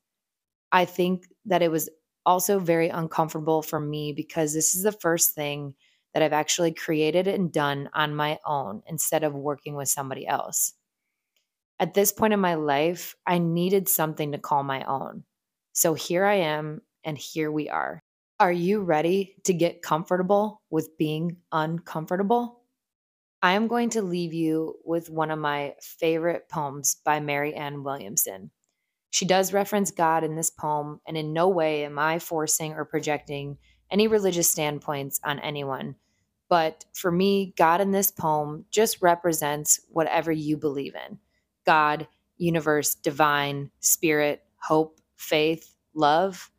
I 0.71 0.85
think 0.85 1.25
that 1.45 1.61
it 1.61 1.71
was 1.71 1.89
also 2.25 2.59
very 2.59 2.89
uncomfortable 2.89 3.61
for 3.61 3.79
me 3.79 4.13
because 4.13 4.53
this 4.53 4.75
is 4.75 4.83
the 4.83 4.91
first 4.91 5.33
thing 5.33 5.73
that 6.13 6.21
I've 6.21 6.33
actually 6.33 6.73
created 6.73 7.27
and 7.27 7.51
done 7.51 7.89
on 7.93 8.15
my 8.15 8.37
own 8.45 8.83
instead 8.87 9.23
of 9.23 9.33
working 9.33 9.75
with 9.75 9.89
somebody 9.89 10.27
else. 10.27 10.73
At 11.79 11.93
this 11.95 12.11
point 12.11 12.33
in 12.33 12.39
my 12.39 12.55
life, 12.55 13.15
I 13.25 13.39
needed 13.39 13.89
something 13.89 14.33
to 14.33 14.37
call 14.37 14.63
my 14.63 14.83
own. 14.83 15.23
So 15.73 15.93
here 15.93 16.25
I 16.25 16.35
am, 16.35 16.81
and 17.03 17.17
here 17.17 17.51
we 17.51 17.69
are. 17.69 18.03
Are 18.39 18.51
you 18.51 18.81
ready 18.81 19.35
to 19.43 19.53
get 19.53 19.81
comfortable 19.81 20.61
with 20.69 20.97
being 20.97 21.37
uncomfortable? 21.51 22.61
I 23.41 23.53
am 23.53 23.67
going 23.67 23.89
to 23.91 24.01
leave 24.01 24.33
you 24.33 24.75
with 24.83 25.09
one 25.09 25.31
of 25.31 25.39
my 25.39 25.75
favorite 25.81 26.47
poems 26.49 26.97
by 27.03 27.19
Marianne 27.19 27.83
Williamson. 27.83 28.51
She 29.09 29.25
does 29.25 29.53
reference 29.53 29.91
God 29.91 30.23
in 30.23 30.35
this 30.35 30.49
poem, 30.49 31.01
and 31.07 31.17
in 31.17 31.33
no 31.33 31.49
way 31.49 31.85
am 31.85 31.99
I 31.99 32.19
forcing 32.19 32.73
or 32.73 32.85
projecting 32.85 33.57
any 33.89 34.07
religious 34.07 34.49
standpoints 34.49 35.19
on 35.23 35.39
anyone. 35.39 35.95
But 36.49 36.85
for 36.93 37.11
me, 37.11 37.53
God 37.57 37.81
in 37.81 37.91
this 37.91 38.11
poem 38.11 38.65
just 38.71 39.01
represents 39.01 39.79
whatever 39.89 40.31
you 40.31 40.57
believe 40.57 40.95
in 40.95 41.19
God, 41.65 42.07
universe, 42.37 42.95
divine, 42.95 43.71
spirit, 43.79 44.43
hope, 44.57 45.00
faith, 45.21 45.75
love, 45.93 46.51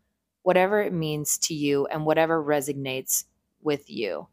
whatever 0.43 0.81
it 0.81 0.93
means 0.93 1.39
to 1.39 1.55
you 1.55 1.87
and 1.87 2.07
whatever 2.07 2.43
resonates 2.43 3.25
with 3.61 3.91
you. 3.91 4.29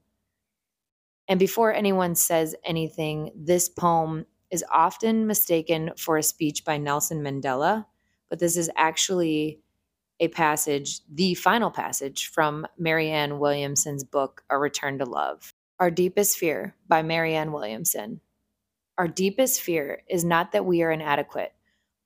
And 1.28 1.40
before 1.40 1.74
anyone 1.74 2.16
says 2.16 2.56
anything, 2.64 3.32
this 3.36 3.70
poem 3.70 4.26
is 4.50 4.66
often 4.72 5.28
mistaken 5.28 5.92
for 5.98 6.18
a 6.18 6.24
speech 6.24 6.66
by 6.66 6.78
Nelson 6.78 7.22
Mandela 7.22 7.86
but 8.30 8.40
this 8.40 8.56
is 8.56 8.70
actually 8.76 9.60
a 10.20 10.28
passage, 10.28 11.02
the 11.12 11.34
final 11.34 11.72
passage 11.72 12.28
from 12.28 12.68
Marianne 12.78 13.40
Williamson's 13.40 14.04
book, 14.04 14.44
A 14.50 14.58
Return 14.58 15.00
to 15.00 15.06
Love. 15.06 15.54
Our 15.80 15.90
Deepest 15.90 16.38
Fear 16.38 16.76
by 16.88 17.02
Marianne 17.02 17.52
Williamson. 17.52 18.22
Our 18.98 19.08
deepest 19.08 19.62
fear 19.62 20.04
is 20.10 20.26
not 20.26 20.52
that 20.52 20.66
we 20.66 20.84
are 20.84 20.92
inadequate. 20.92 21.54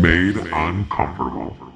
Made 0.00 0.36
uncomfortable. 0.52 1.67